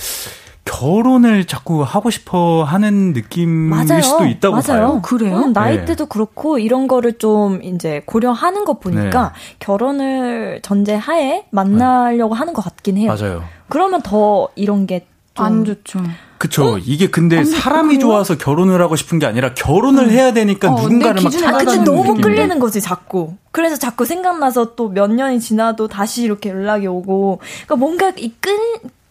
[0.70, 4.02] 결혼을 자꾸 하고 싶어 하는 느낌일 맞아요.
[4.04, 4.88] 수도 있다고 맞아요.
[4.88, 5.02] 봐요.
[5.02, 5.42] 그래요?
[5.46, 6.10] 응, 나이대도 네.
[6.10, 9.56] 그렇고 이런 거를 좀 이제 고려하는 거 보니까 네.
[9.60, 12.40] 결혼을 전제하에 만나려고 네.
[12.40, 13.16] 하는 것 같긴 해요.
[13.20, 13.44] 맞아요.
[13.68, 15.06] 그러면 더 이런 게
[15.36, 16.00] 안 좋죠.
[16.38, 16.74] 그쵸.
[16.74, 16.78] 어?
[16.78, 18.00] 이게 근데 사람이 그래요?
[18.02, 20.10] 좋아서 결혼을 하고 싶은 게 아니라 결혼을 응.
[20.10, 22.22] 해야 되니까 어, 누군가를 막 찾아다니는 너무 느낌인데?
[22.22, 23.36] 끌리는 거지 자꾸.
[23.52, 27.40] 그래서 자꾸 생각나서 또 몇 년이 지나도 다시 이렇게 연락이 오고.
[27.66, 28.58] 그러니까 뭔가 이 끈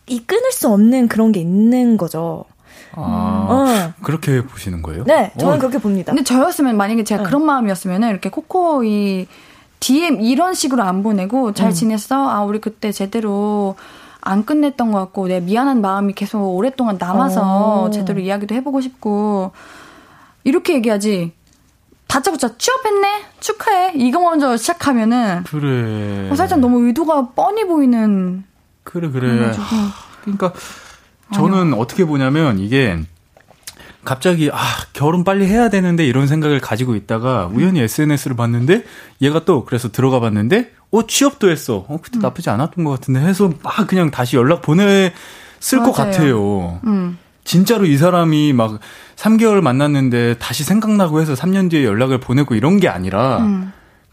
[0.08, 2.44] 이 끊을 수 없는 그런 게 있는 거죠.
[2.92, 3.92] 아, 어.
[4.02, 5.04] 그렇게 보시는 거예요?
[5.04, 5.58] 네, 저는 어.
[5.58, 6.12] 그렇게 봅니다.
[6.12, 7.26] 근데 저였으면 만약에 제가 네.
[7.26, 9.26] 그런 마음이었으면 이렇게 코코 이
[9.80, 11.72] DM 이런 식으로 안 보내고 잘 음.
[11.72, 12.28] 지냈어?
[12.28, 13.76] 아, 우리 그때 제대로
[14.20, 17.90] 안 끝냈던 것 같고 내 미안한 마음이 계속 오랫동안 남아서 어.
[17.90, 19.52] 제대로 이야기도 해보고 싶고
[20.44, 21.32] 이렇게 얘기하지.
[22.08, 28.44] 다짜고짜 취업했네 축하해 이거 먼저 시작하면은 그래 어, 살짝 너무 의도가 뻔히 보이는
[28.88, 29.52] 그래 그래.
[30.22, 30.52] 그러니까
[31.34, 31.76] 저는 아니요.
[31.76, 32.98] 어떻게 보냐면 이게
[34.04, 34.56] 갑자기 아
[34.94, 38.84] 결혼 빨리 해야 되는데 이런 생각을 가지고 있다가 우연히 SNS를 봤는데
[39.20, 41.84] 얘가 또 그래서 들어가 봤는데 어 취업도 했어.
[41.88, 42.22] 어 그때 음.
[42.22, 45.12] 나쁘지 않았던 것 같은데 해서 막 그냥 다시 연락 보냈을.
[45.84, 46.80] 것 같아요.
[46.84, 47.18] 음.
[47.44, 48.78] 진짜로 이 사람이 막
[49.16, 53.72] 3개월 만났는데 다시 생각나고 해서 3년 뒤에 연락을 보내고 이런 게 아니라 음.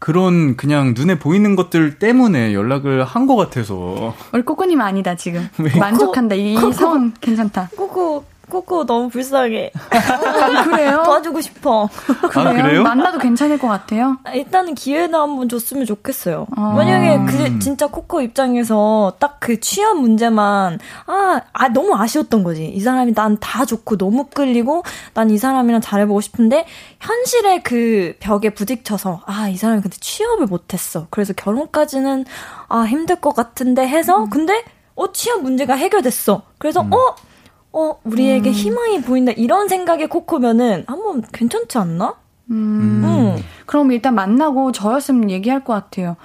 [0.09, 4.13] 그런 그냥 눈에 보이는 것들 때문에 연락을 한 것 같아서.
[4.33, 5.49] 우리 꼬꼬님 아니다 지금.
[5.79, 6.35] 만족한다.
[6.35, 7.69] 이, 이 상황 괜찮다.
[7.75, 9.71] 꼬꼬 꼬꼬 너무 불쌍해.
[9.91, 11.01] 아, 그래요?
[11.05, 11.89] 도와주고 싶어.
[12.29, 12.49] 그래요?
[12.49, 12.83] 아, 그래요?
[12.83, 14.17] 만나도 괜찮을 것 같아요?
[14.33, 16.47] 일단은 기회나 한번 줬으면 좋겠어요.
[16.55, 16.61] 아.
[16.75, 22.65] 만약에 그 진짜 코코 입장에서 딱 그 취업 문제만 아, 아 너무 아쉬웠던 거지.
[22.65, 24.83] 이 사람이 난 다 좋고 너무 끌리고
[25.13, 26.65] 난 이 사람이랑 잘해보고 싶은데
[26.99, 31.07] 현실의 그 벽에 부딪혀서 아, 이 사람이 근데 취업을 못했어.
[31.11, 32.25] 그래서 결혼까지는
[32.69, 34.29] 아 힘들 것 같은데 해서 음.
[34.29, 34.63] 근데
[34.95, 36.41] 어 취업 문제가 해결됐어.
[36.57, 36.93] 그래서 음.
[36.93, 37.15] 어
[37.77, 38.53] 어, 우리에게 음.
[38.53, 39.33] 희망이 보인다.
[39.33, 42.15] 이런 생각의 코코면은 한번 괜찮지 않나?
[42.51, 43.01] 음.
[43.03, 43.43] 음.
[43.65, 46.15] 그럼 일단 만나고 저였으면 얘기할 것 같아요.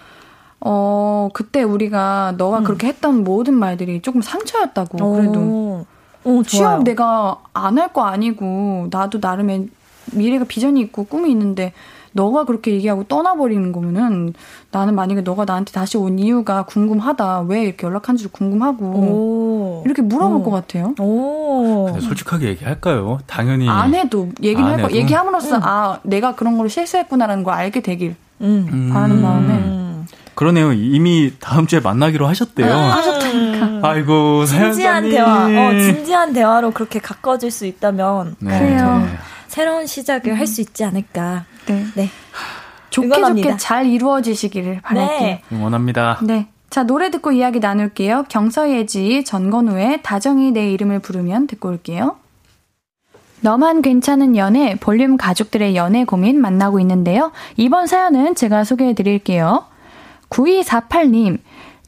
[0.60, 2.64] 어, 그때 우리가 너가 음.
[2.64, 5.04] 그렇게 했던 모든 말들이 조금 상처였다고.
[5.04, 5.12] 오.
[5.16, 5.86] 그래도.
[6.22, 9.68] 어, 취업 내가 안 할 거 아니고, 나도 나름의
[10.12, 11.72] 미래가 비전이 있고 꿈이 있는데,
[12.12, 14.34] 너가 그렇게 얘기하고 떠나버리는 거면은
[14.70, 17.42] 나는 만약에 너가 나한테 다시 온 이유가 궁금하다.
[17.42, 19.82] 왜 이렇게 연락한지 궁금하고 오.
[19.84, 20.42] 이렇게 물어볼 오.
[20.42, 20.94] 것 같아요.
[20.98, 21.96] 오.
[22.00, 23.18] 솔직하게 얘기할까요?
[23.26, 24.90] 당연히 안 해도 얘기를 할 거.
[24.90, 25.60] 얘기함으로써 음.
[25.62, 28.90] 아 내가 그런 걸 실수했구나라는 걸 알게 되길 음.
[28.92, 29.22] 바라는 음.
[29.22, 29.80] 마음에.
[30.34, 30.72] 그러네요.
[30.72, 32.72] 이미 다음 주에 만나기로 하셨대요.
[32.72, 33.86] 아, 하셨다니까.
[33.86, 35.44] 아이고, 진지한 대화.
[35.44, 38.36] 어, 진지한 대화로 그렇게 가까워질 수 있다면.
[38.38, 38.58] 네.
[38.58, 39.00] 그래요.
[39.04, 39.18] 네.
[39.48, 41.44] 새로운 시작을 할 수 있지 않을까.
[41.70, 41.84] 네.
[41.94, 42.08] 네.
[42.90, 43.50] 좋게 응원합니다.
[43.50, 45.18] 좋게 잘 이루어지시기를 바랄게요.
[45.20, 45.42] 네.
[45.52, 46.18] 응원합니다.
[46.22, 46.48] 네.
[46.70, 48.26] 자, 노래 듣고 이야기 나눌게요.
[48.28, 52.16] 경서예지, 전건우의 다정이 내 이름을 부르면 듣고 올게요.
[53.40, 57.32] 너만 괜찮은 연애, 볼륨 가족들의 연애 고민 만나고 있는데요.
[57.56, 59.64] 이번 사연은 제가 소개해 드릴게요.
[60.28, 61.38] 9248님,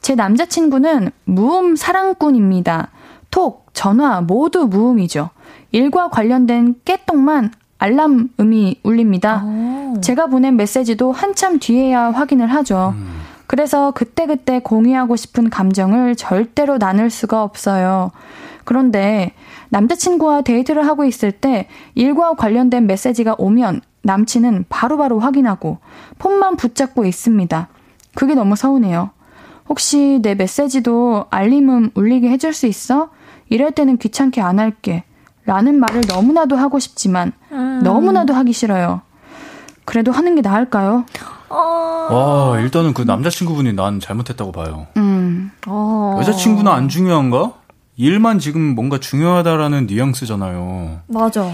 [0.01, 2.91] 제 남자친구는 무음 사랑꾼입니다.
[3.30, 5.30] 톡, 전화 모두 무음이죠.
[5.70, 7.53] 일과 관련된 깨똥만
[7.83, 9.45] 알람음이 울립니다.
[9.45, 10.01] 오.
[10.01, 12.95] 제가 보낸 메시지도 한참 뒤에야 확인을 하죠.
[12.97, 13.20] 음.
[13.49, 18.12] 그래서 그때그때 공유하고 싶은 감정을 절대로 나눌 수가 없어요.
[18.64, 19.33] 그런데
[19.70, 21.66] 남자친구와 데이트를 하고 있을 때
[21.97, 25.78] 일과 관련된 메시지가 오면 남친은 바로바로 바로 확인하고
[26.20, 27.68] 폰만 붙잡고 있습니다.
[28.14, 29.11] 그게 너무 서운해요.
[29.68, 33.11] 혹시 내 메시지도 알림음 울리게 해줄 수 있어?
[33.49, 35.03] 이럴 때는 귀찮게 안 할게.
[35.45, 37.80] 라는 말을 너무나도 하고 싶지만 음.
[37.82, 39.03] 너무나도 하기 싫어요.
[39.84, 41.05] 그래도 하는 게 나을까요?
[41.49, 41.57] 어,
[42.51, 44.86] 와, 일단은 그 남자친구분이 난 잘못했다고 봐요.
[44.97, 45.51] 음.
[45.66, 46.16] 어.
[46.20, 47.53] 여자친구는 안 중요한가?
[47.97, 51.01] 일만 지금 뭔가 중요하다라는 뉘앙스잖아요.
[51.09, 51.53] 맞아.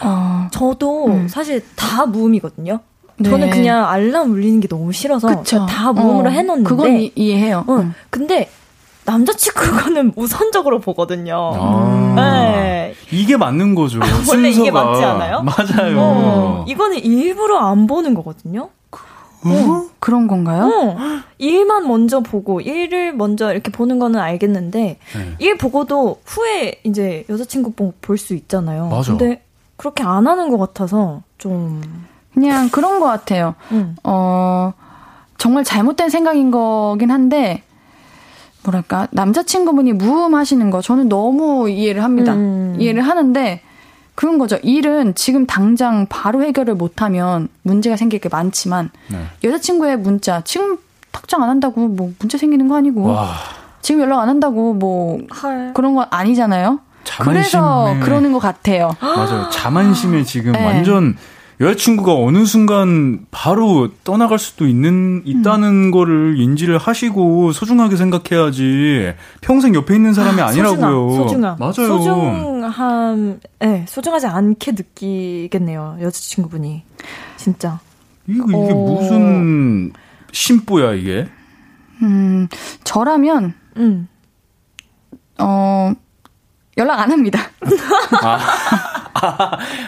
[0.00, 0.48] 어.
[0.50, 1.28] 저도 음.
[1.28, 2.80] 사실 다 무음이거든요.
[3.18, 3.30] 네.
[3.30, 5.64] 저는 그냥 알람 울리는 게 너무 싫어서 그쵸.
[5.66, 6.68] 다 무음으로 어, 해놓는데.
[6.68, 7.64] 그건 이, 이해해요.
[7.68, 7.78] 응.
[7.78, 7.94] 음.
[8.10, 8.50] 근데
[9.04, 11.52] 남자친구 거는 우선적으로 보거든요.
[11.54, 12.12] 아.
[12.16, 12.94] 네.
[13.10, 13.98] 이게 맞는 거죠.
[14.30, 14.84] 원래 이게 순서가.
[14.84, 15.42] 맞지 않아요?
[15.42, 15.96] 맞아요.
[15.98, 18.68] 어, 이거는 일부러 안 보는 거거든요.
[19.44, 19.86] 어?
[19.98, 20.66] 그런 건가요?
[20.66, 20.96] 어,
[21.38, 25.34] 일만 먼저 보고 일을 먼저 이렇게 보는 거는 알겠는데 네.
[25.40, 28.86] 일 보고도 후에 이제 여자친구 볼 수 있잖아요.
[28.86, 29.16] 맞아.
[29.16, 29.42] 근데
[29.76, 31.82] 그렇게 안 하는 것 같아서 좀
[32.34, 33.56] 그냥 그런 것 같아요.
[33.72, 33.96] 음.
[34.04, 34.72] 어,
[35.38, 37.64] 정말 잘못된 생각인 거긴 한데,
[38.64, 42.34] 뭐랄까, 남자친구분이 무음하시는 거 저는 너무 이해를 합니다.
[42.34, 42.76] 음.
[42.78, 43.60] 이해를 하는데,
[44.14, 44.58] 그런 거죠.
[44.62, 49.18] 일은 지금 당장 바로 해결을 못하면 문제가 생길 게 많지만, 네.
[49.42, 50.78] 여자친구의 문자, 지금
[51.10, 53.34] 답장 안 한다고 뭐 문제 생기는 거 아니고, 와,
[53.80, 55.72] 지금 연락 안 한다고 뭐 헐.
[55.74, 56.80] 그런 건 아니잖아요.
[57.04, 57.32] 자만심.
[57.32, 58.94] 그래서 그러는 것 같아요.
[59.00, 59.48] 맞아요.
[59.50, 60.64] 자만심에 지금 네.
[60.64, 61.16] 완전
[61.60, 65.90] 여자친구가 어느 순간 바로 떠나갈 수도 있는 있다는 음.
[65.90, 71.56] 거를 인지를 하시고 소중하게 생각해야지 평생 옆에 있는 사람이 아, 니라고요 소중함.
[71.58, 71.72] 맞아요.
[71.72, 75.98] 소중함, 예, 소중하지 않게 느끼겠네요.
[76.00, 76.82] 여자친구분이.
[77.36, 77.78] 진짜.
[78.26, 78.74] 이거 이게 어.
[78.74, 79.92] 무슨
[80.32, 81.28] 심보야 이게?
[82.02, 82.48] 음,
[82.82, 84.08] 저라면, 음.
[85.38, 85.92] 어,
[86.78, 87.38] 연락 안 합니다.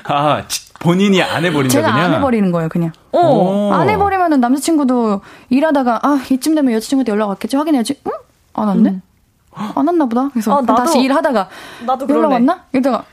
[0.05, 2.07] 아 지- 본인이 안 해버린다 제가 그냥.
[2.13, 2.93] 안 해버리는 거예요, 그냥.
[3.13, 3.19] 어.
[3.21, 3.73] 어.
[3.73, 7.57] 안 해버리면은 남자친구도 일하다가, 아, 이쯤 되면 여자친구한테 연락 왔겠지?
[7.57, 7.99] 확인해야지.
[8.07, 8.13] 응?
[8.53, 9.01] 안 왔네?
[9.55, 10.29] 안 왔나 보다?
[10.33, 11.49] 그래서 아, 나도- 다시 일하다가,
[11.87, 12.35] 나도 연락 그럴래.
[12.35, 12.65] 왔나?
[12.73, 13.05] 이러다가,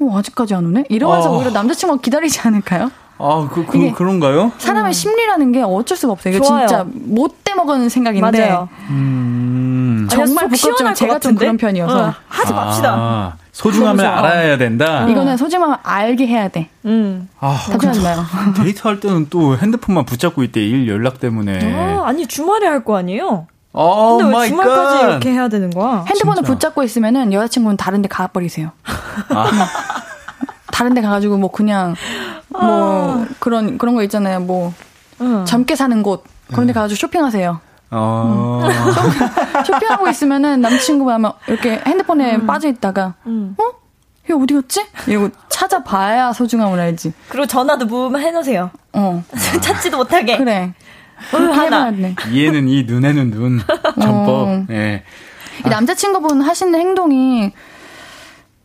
[0.00, 0.84] 어, 아직까지 안 오네?
[0.90, 1.36] 이러면서 어.
[1.38, 2.90] 오히려 남자친구가 기다리지 않을까요?
[3.18, 4.52] 아, 그, 그 그런가요?
[4.58, 6.34] 사람의 심리라는 게 어쩔 수가 없어요.
[6.34, 6.66] 이거 좋아요.
[6.66, 8.40] 진짜 못돼 먹은 생각인데.
[8.48, 8.68] 맞아요.
[8.88, 10.06] 음.
[10.10, 11.38] 정말 부끄럽지만 것 제가 좀 같은데?
[11.40, 12.06] 그런 편이어서.
[12.08, 12.94] 어, 하지 맙시다.
[12.94, 15.06] 아, 소중함을 그러면서, 알아야 된다.
[15.08, 16.68] 이거는 소중함을 알게 해야 돼.
[16.86, 17.28] 음.
[17.40, 18.24] 아, 답변하지 마요.
[18.56, 21.74] 데이트할 때는 또 핸드폰만 붙잡고 있대 일 연락 때문에.
[21.74, 23.46] 아, 아니, 주말에 할 거 아니에요?
[23.72, 25.08] 오 근데 왜 마이 주말까지 갓.
[25.10, 26.04] 이렇게 해야 되는 거야?
[26.08, 26.52] 핸드폰을 진짜.
[26.52, 28.70] 붙잡고 있으면은 여자친구는 다른 데 가버리세요.
[29.28, 29.50] 아.
[30.72, 31.94] 다른 데 가가지고 뭐 그냥
[32.48, 34.40] 뭐 그런 그런 거 있잖아요.
[34.40, 34.72] 뭐
[35.20, 35.44] 응.
[35.44, 37.60] 젊게 사는 곳 그런 데 가가지고 쇼핑하세요.
[37.90, 38.62] 어.
[39.66, 43.56] 쇼핑하고 있으면은 남친구가 아마 이렇게 핸드폰에 빠져 있다가 음.
[43.58, 43.62] 어?
[44.30, 44.86] 얘 어디 갔지?
[45.08, 47.12] 이러고 찾아봐야 소중함을 알지.
[47.28, 48.70] 그리고 전화도 무음 해놓으세요.
[48.92, 49.22] 어
[49.60, 50.36] 찾지도 못하게.
[50.36, 50.72] 그래.
[50.72, 50.72] 음,
[51.30, 51.90] 그렇게 하나.
[52.30, 53.60] 이에는 이, 눈에는 눈.
[54.00, 54.48] 전법.
[54.48, 54.66] 어.
[54.70, 55.02] 예.
[55.66, 57.52] 이 남자친구분 하시는 행동이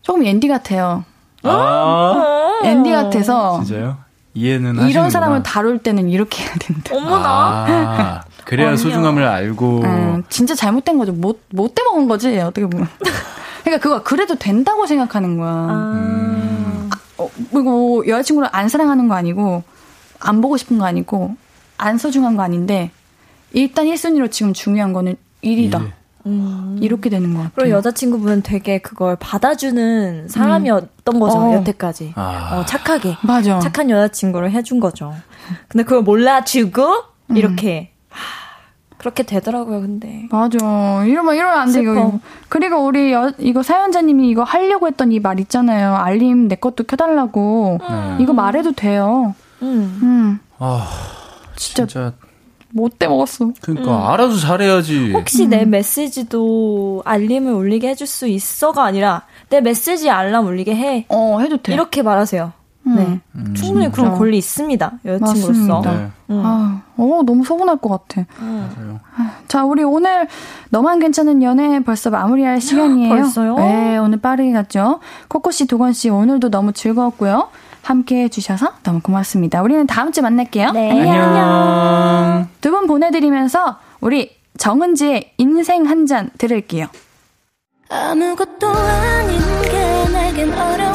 [0.01, 1.03] 조금 앤디 같아요.
[1.43, 2.65] 아, 어.
[2.65, 3.97] 앤디 같아서 진짜요?
[4.35, 5.09] 이해는 이런 하시는구나.
[5.09, 6.95] 사람을 다룰 때는 이렇게 해야 된다.
[6.95, 7.27] 어머나.
[7.27, 8.77] 아, 그래야 아니요.
[8.77, 9.81] 소중함을 알고.
[9.81, 11.11] 음, 진짜 잘못된 거죠.
[11.11, 12.87] 못, 못 떼먹은 거지, 어떻게 보면.
[13.63, 15.49] 그러니까 그거 그래도 된다고 생각하는 거야.
[15.51, 16.89] 아.
[17.17, 19.63] 어, 그리고 여자친구를 안 사랑하는 거 아니고,
[20.19, 21.35] 안 보고 싶은 거 아니고,
[21.77, 22.91] 안 소중한 거 아닌데,
[23.53, 25.79] 일단 1순위로 지금 중요한 거는 일이다.
[25.79, 25.91] 일.
[26.27, 26.77] 음.
[26.81, 27.51] 이렇게 되는 것 같아요.
[27.55, 31.53] 그리고 여자친구분은 되게 그걸 받아주는 사람이었던 거죠, 어.
[31.55, 32.13] 여태까지.
[32.15, 32.57] 아.
[32.59, 33.17] 어, 착하게.
[33.23, 33.59] 맞아.
[33.59, 35.13] 착한 여자친구를 해준 거죠.
[35.67, 37.91] 근데 그걸 몰라주고, 이렇게.
[38.95, 40.27] 하, 그렇게 되더라고요, 근데.
[40.31, 40.57] 맞아.
[41.05, 41.91] 이러면, 이러면 안 돼, 슬퍼.
[41.91, 42.19] 이거.
[42.49, 45.95] 그리고 우리, 여, 이거 사연자님이 이거 하려고 했던 이 말 있잖아요.
[45.95, 47.79] 알림 내 것도 켜달라고.
[47.89, 48.17] 네.
[48.19, 49.35] 이거 말해도 돼요.
[49.61, 49.99] 음.
[50.03, 50.87] 음, 아,
[51.55, 52.13] 진짜, 진짜.
[52.71, 53.51] 못 떼먹었어.
[53.61, 55.13] 그러니까 알아도 잘해야지.
[55.13, 61.05] 혹시 내 메시지도 알림을 울리게 해줄 수 있어가 아니라, 내 메시지 알람 울리게 해.
[61.09, 61.73] 어, 해도 돼.
[61.73, 62.51] 이렇게 말하세요.
[62.87, 62.95] 음.
[62.95, 63.53] 네.
[63.55, 64.17] 충분히 그런 진짜.
[64.17, 64.91] 권리 있습니다.
[65.05, 65.81] 여자친구로서.
[65.85, 66.07] 네.
[66.29, 66.41] 음.
[66.45, 68.25] 아, 어, 너무 서운할 것 같아.
[68.39, 68.99] 맞아요.
[69.47, 70.27] 자, 우리 오늘
[70.69, 73.09] 너만 괜찮은 연애 벌써 마무리할 시간이에요.
[73.09, 73.55] 벌써요?
[73.55, 74.99] 네, 오늘 빠르게 갔죠.
[75.29, 77.49] 코코씨, 도건씨, 오늘도 너무 즐거웠고요.
[77.81, 79.61] 함께 해주셔서 너무 고맙습니다.
[79.61, 80.71] 우리는 다음 주에 만날게요.
[80.71, 80.91] 네.
[80.91, 82.47] 안녕.
[82.61, 86.87] 두분 보내드리면서 우리 정은지의 인생 한 잔 들을게요.
[87.89, 90.94] 아무것도 아닌 게 내겐 어려워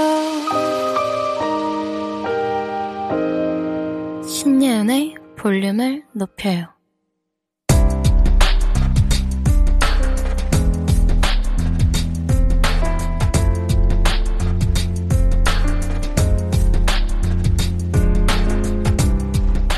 [5.41, 6.67] 볼륨을 높여요.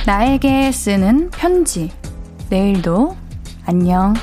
[0.06, 1.90] 나에게 쓰는 편지.
[2.50, 3.16] 내일도
[3.66, 4.14] 안녕.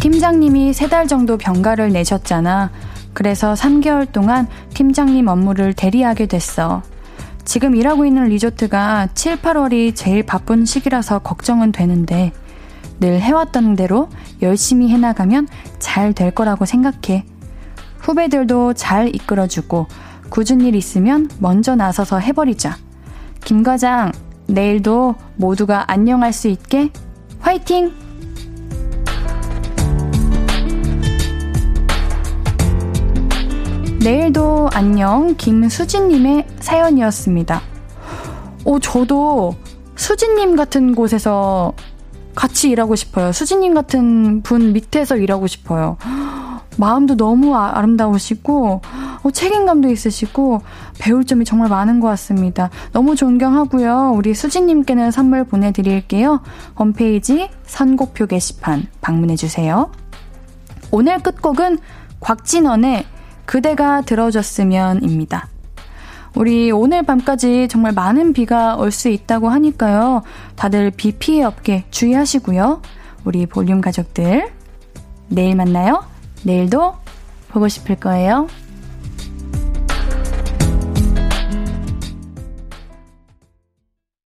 [0.00, 2.70] 팀장님이 세 달 정도 병가를 내셨잖아.
[3.14, 6.82] 그래서 3개월 동안 팀장님 업무를 대리하게 됐어.
[7.44, 12.32] 지금 일하고 있는 리조트가 7, 8월이 제일 바쁜 시기라서 걱정은 되는데
[13.00, 14.08] 늘 해왔던 대로
[14.42, 15.48] 열심히 해나가면
[15.78, 17.24] 잘 될 거라고 생각해.
[18.00, 19.86] 후배들도 잘 이끌어주고
[20.30, 22.76] 굳은 일 있으면 먼저 나서서 해버리자.
[23.44, 24.12] 김 과장,
[24.46, 26.90] 내일도 모두가 안녕할 수 있게
[27.40, 28.03] 화이팅!
[34.04, 37.62] 내일도 안녕 김수진님의 사연이었습니다.
[38.66, 39.54] 오, 저도
[39.96, 41.72] 수진님 같은 곳에서
[42.34, 43.32] 같이 일하고 싶어요.
[43.32, 45.96] 수진님 같은 분 밑에서 일하고 싶어요.
[46.76, 48.82] 마음도 너무 아, 름다우시고
[49.22, 50.60] 어, 책임감도 있으시고
[50.98, 52.68] 배울 점이 정말 많은 것 같습니다.
[52.92, 54.12] 너무 존경하고요.
[54.14, 56.42] 우리 수진님께는 선물 보내드릴게요.
[56.78, 59.90] 홈페이지 선곡표 게시판 방문해주세요.
[60.90, 61.78] 오늘 끝곡은
[62.20, 63.06] 곽진원의
[63.46, 65.48] 그대가 들어줬으면입니다.
[66.34, 70.22] 우리 오늘 밤까지 정말 많은 비가 올 수 있다고 하니까요.
[70.56, 72.82] 다들 비 피해 없게 주의하시고요.
[73.24, 74.50] 우리 볼륨 가족들,
[75.28, 76.04] 내일 만나요.
[76.42, 76.96] 내일도
[77.48, 78.48] 보고 싶을 거예요.